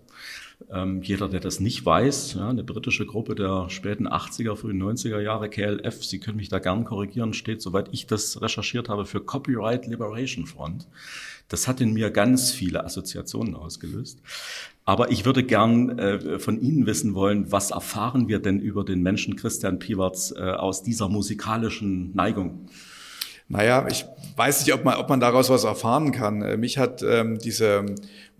Ähm, 0.73 1.01
jeder, 1.01 1.27
der 1.27 1.41
das 1.41 1.59
nicht 1.59 1.85
weiß, 1.85 2.35
ja, 2.35 2.49
eine 2.49 2.63
britische 2.63 3.05
Gruppe 3.05 3.35
der 3.35 3.69
späten 3.69 4.07
80er, 4.07 4.55
frühen 4.55 4.81
90er 4.81 5.19
Jahre, 5.19 5.49
KLF, 5.49 6.03
Sie 6.03 6.19
können 6.19 6.37
mich 6.37 6.47
da 6.47 6.59
gern 6.59 6.85
korrigieren, 6.85 7.33
steht, 7.33 7.61
soweit 7.61 7.89
ich 7.91 8.07
das 8.07 8.41
recherchiert 8.41 8.87
habe, 8.87 9.05
für 9.05 9.19
Copyright 9.19 9.85
Liberation 9.87 10.45
Front. 10.45 10.87
Das 11.49 11.67
hat 11.67 11.81
in 11.81 11.91
mir 11.91 12.09
ganz 12.11 12.51
viele 12.51 12.85
Assoziationen 12.85 13.55
ausgelöst. 13.55 14.19
Aber 14.85 15.11
ich 15.11 15.25
würde 15.25 15.43
gern 15.43 15.99
äh, 15.99 16.39
von 16.39 16.61
Ihnen 16.61 16.85
wissen 16.85 17.13
wollen, 17.13 17.51
was 17.51 17.71
erfahren 17.71 18.29
wir 18.29 18.39
denn 18.39 18.59
über 18.59 18.85
den 18.85 19.01
Menschen 19.01 19.35
Christian 19.35 19.77
Piwarz 19.77 20.33
äh, 20.35 20.41
aus 20.41 20.83
dieser 20.83 21.09
musikalischen 21.09 22.15
Neigung? 22.15 22.69
Naja, 23.51 23.85
ich 23.89 24.05
weiß 24.37 24.65
nicht, 24.65 24.73
ob 24.73 24.85
man, 24.85 24.95
ob 24.95 25.09
man 25.09 25.19
daraus 25.19 25.49
was 25.49 25.65
erfahren 25.65 26.13
kann. 26.13 26.41
Äh, 26.41 26.55
mich 26.55 26.77
hat 26.77 27.03
ähm, 27.03 27.37
diese 27.37 27.83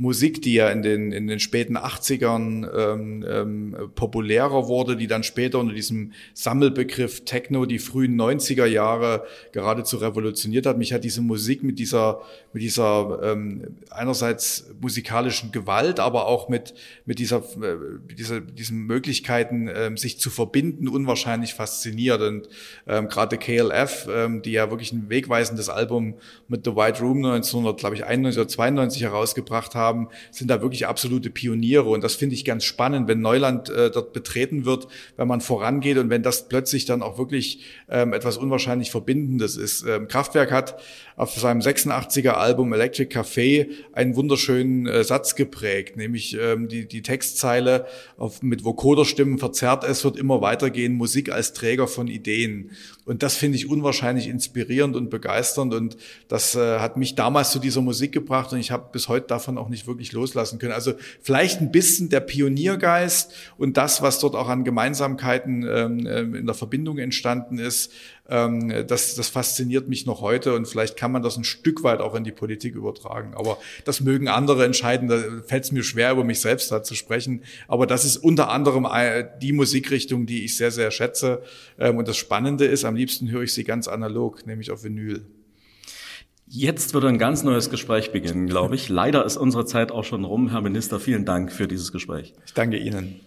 Musik, 0.02 0.42
die 0.42 0.56
ja 0.56 0.72
in 0.72 0.82
den, 0.82 1.12
in 1.12 1.28
den 1.28 1.40
späten 1.40 1.78
80ern 1.78 2.68
ähm, 2.76 3.24
ähm, 3.30 3.76
populärer 3.94 4.68
wurde, 4.68 4.98
die 4.98 5.06
dann 5.06 5.22
später 5.22 5.60
unter 5.60 5.76
diesem 5.76 6.14
Sammelbegriff 6.34 7.24
Techno 7.24 7.68
die 7.68 7.78
frühen 7.78 8.20
90er 8.20 8.66
Jahre 8.66 9.24
geradezu 9.52 9.98
revolutioniert 9.98 10.66
hat. 10.66 10.80
Mich 10.80 10.92
hat 10.92 11.04
diese 11.04 11.22
Musik 11.22 11.62
mit 11.62 11.78
dieser, 11.78 12.20
mit 12.52 12.64
dieser 12.64 13.20
ähm, 13.22 13.78
einerseits 13.92 14.72
musikalischen 14.82 15.52
Gewalt, 15.52 16.00
aber 16.00 16.26
auch 16.26 16.50
mit, 16.50 16.74
mit 17.06 17.20
dieser, 17.20 17.44
äh, 17.62 17.76
dieser, 18.18 18.42
diesen 18.42 18.80
Möglichkeiten, 18.88 19.70
ähm, 19.72 19.98
sich 19.98 20.20
zu 20.20 20.32
verbinden, 20.32 20.88
unwahrscheinlich 20.88 21.54
fasziniert. 21.54 22.22
Und 22.22 22.50
ähm, 22.88 23.08
gerade 23.08 23.38
KLF, 23.38 24.08
ähm, 24.12 24.42
die 24.42 24.54
ja 24.54 24.72
wirklich 24.72 24.94
ein 24.94 25.12
wegweisendes 25.12 25.70
Album 25.70 26.16
mit 26.48 26.66
The 26.66 26.76
White 26.76 27.02
Room 27.02 27.18
1991 27.24 28.40
oder 28.40 28.48
92 28.48 29.04
herausgebracht 29.04 29.76
haben, 29.76 29.91
haben, 29.92 30.08
sind 30.32 30.50
da 30.50 30.62
wirklich 30.62 30.88
absolute 30.88 31.30
Pioniere. 31.30 31.90
Und 31.90 32.04
das 32.04 32.16
finde 32.16 32.36
ich 32.36 32.46
ganz 32.46 32.64
spannend, 32.64 33.08
wenn 33.08 33.20
Neuland 33.20 33.70
äh, 33.70 33.92
dort 33.92 34.14
betreten 34.14 34.66
wird, 34.66 34.88
wenn 35.18 35.28
man 35.28 35.42
vorangeht 35.42 35.98
und 35.98 36.10
wenn 36.10 36.24
das 36.24 36.48
plötzlich 36.48 36.86
dann 36.86 37.02
auch 37.02 37.18
wirklich 37.18 37.66
ähm, 37.90 38.14
etwas 38.14 38.38
unwahrscheinlich 38.38 38.92
Verbindendes 38.92 39.58
ist. 39.58 39.86
Ähm, 39.88 40.08
Kraftwerk 40.08 40.52
hat 40.52 40.82
auf 41.18 41.34
seinem 41.38 41.60
86er 41.60 42.32
Album 42.32 42.74
Electric 42.74 43.16
Café 43.16 43.68
einen 43.94 44.16
wunderschönen 44.16 44.88
äh, 44.88 45.04
Satz 45.04 45.36
geprägt, 45.36 45.98
nämlich 45.98 46.38
ähm, 46.40 46.68
die, 46.68 46.88
die 46.88 47.02
Textzeile 47.02 47.86
auf, 48.18 48.42
mit 48.42 48.64
Vocoder-Stimmen 48.64 49.38
verzerrt, 49.38 49.84
es 49.84 50.04
wird 50.04 50.18
immer 50.18 50.42
weitergehen, 50.42 50.94
Musik 50.94 51.32
als 51.32 51.54
Träger 51.54 51.88
von 51.88 52.08
Ideen. 52.08 52.72
Und 53.12 53.24
das 53.24 53.36
finde 53.36 53.58
ich 53.58 53.70
unwahrscheinlich 53.70 54.30
inspirierend 54.30 54.96
und 54.96 55.10
begeisternd 55.10 55.74
und 55.74 55.98
das 56.30 56.56
äh, 56.56 56.80
hat 56.80 56.96
mich 56.96 57.14
damals 57.14 57.52
zu 57.52 57.60
dieser 57.60 57.82
Musik 57.82 58.14
gebracht 58.14 58.54
und 58.54 58.60
ich 58.60 58.72
habe 58.72 58.88
bis 58.94 59.10
heute 59.10 59.28
davon 59.28 59.58
auch 59.58 59.68
nicht 59.68 59.86
wirklich 59.86 60.14
loslassen 60.14 60.60
können. 60.60 60.72
Also 60.72 60.94
vielleicht 61.22 61.60
ein 61.60 61.74
bisschen 61.74 62.08
der 62.08 62.22
Pioniergeist 62.22 63.34
und 63.58 63.76
das, 63.76 64.02
was 64.02 64.20
dort 64.20 64.34
auch 64.36 64.48
an 64.48 64.64
Gemeinsamkeiten 64.64 65.64
ähm, 65.64 66.08
ähm 66.10 66.36
in 66.36 66.46
der 66.46 66.56
Verbindung 66.56 67.00
entstanden 67.00 67.60
ist, 67.60 67.92
ähm, 68.32 68.88
das, 68.88 69.16
das 69.16 69.30
fasziniert 69.30 69.90
mich 69.90 70.06
noch 70.06 70.22
heute 70.22 70.56
und 70.56 70.68
vielleicht 70.68 70.96
kann 70.96 71.12
man 71.12 71.22
das 71.22 71.38
ein 71.38 71.44
Stück 71.44 71.84
weit 71.84 72.00
auch 72.00 72.16
in 72.16 72.24
die 72.24 72.32
Politik 72.32 72.76
übertragen. 72.76 73.34
Aber 73.36 73.58
das 73.84 74.00
mögen 74.00 74.30
andere 74.30 74.64
entscheiden. 74.66 75.10
Da 75.10 75.22
fällt 75.46 75.66
es 75.66 75.72
mir 75.72 75.84
schwer, 75.84 76.14
über 76.14 76.24
mich 76.24 76.40
selbst 76.40 76.72
da 76.72 76.82
zu 76.82 76.96
sprechen. 76.96 77.44
Aber 77.68 77.86
das 77.86 78.06
ist 78.06 78.18
unter 78.18 78.50
anderem 78.50 78.88
äh, 78.92 79.26
die 79.42 79.52
Musikrichtung, 79.52 80.26
die 80.26 80.46
ich 80.46 80.56
sehr, 80.56 80.72
sehr 80.72 80.92
schätze. 80.92 81.44
Ähm, 81.78 81.98
und 81.98 82.08
das 82.08 82.16
Spannende 82.16 82.66
ist, 82.66 82.86
am 82.86 82.96
liebsten 82.96 83.30
höre 83.30 83.44
ich 83.44 83.54
sie 83.54 83.66
ganz 83.66 83.88
analog, 83.88 84.48
nämlich 84.48 84.72
auf 84.72 84.84
Vinyl. 84.84 85.26
Jetzt 86.48 86.94
wird 86.94 87.06
ein 87.06 87.18
ganz 87.18 87.44
neues 87.44 87.70
Gespräch 87.70 88.12
beginnen, 88.12 88.48
glaube 88.48 88.76
ich. 88.76 88.90
Leider 88.90 89.26
ist 89.26 89.38
unsere 89.38 89.66
Zeit 89.66 89.92
auch 89.92 90.04
schon 90.04 90.24
rum. 90.24 90.50
Herr 90.50 90.62
Minister, 90.62 91.00
vielen 91.00 91.26
Dank 91.26 91.52
für 91.52 91.68
dieses 91.68 91.92
Gespräch. 91.92 92.34
Ich 92.46 92.54
danke 92.54 92.78
Ihnen. 92.78 93.22